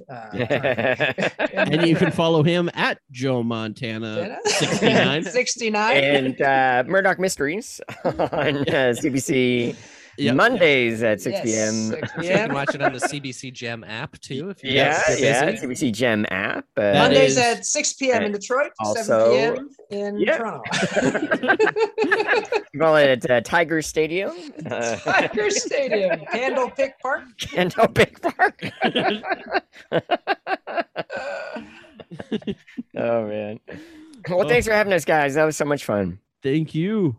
[0.10, 1.14] Uh,
[1.54, 5.24] And you can follow him at Joe Montana 69.
[5.24, 5.98] 69.
[6.04, 9.76] and uh, Murdoch Mysteries on uh, CBC
[10.18, 10.36] Yep.
[10.36, 12.02] Mondays at 6 Yes, p.m.
[12.02, 14.50] 6 You can watch it on the CBC Gem app too.
[14.50, 15.52] If you Yeah, guys are yeah.
[15.54, 16.66] CBC Gem app.
[16.78, 18.24] Uh, Mondays is- at 6 p.m.
[18.24, 19.70] in Detroit, 7 p.m.
[19.92, 20.38] in Yeah.
[20.38, 20.62] Toronto.
[22.74, 24.32] you call it uh, Tiger Stadium,
[24.72, 27.24] uh, Tiger Stadium, Candle Pick Park.
[27.40, 28.62] Kendall Big Park.
[32.96, 33.60] oh man.
[34.30, 35.36] Well, thanks for having us, guys.
[35.36, 36.20] That was so much fun.
[36.42, 37.18] Thank you.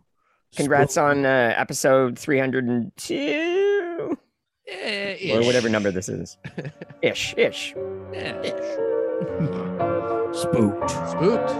[0.56, 4.18] Congrats on uh, episode 302
[4.68, 6.36] Eh, or whatever number this is.
[7.02, 7.72] Ish, ish.
[8.12, 8.42] Yeah.
[10.32, 10.90] Spooked.
[10.90, 11.50] Spooked.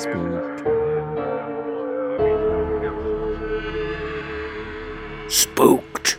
[0.00, 0.60] Spooked.
[5.28, 6.18] Spooked.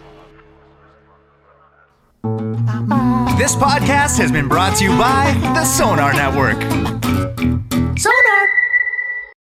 [3.37, 6.57] This podcast has been brought to you by the Sonar Network.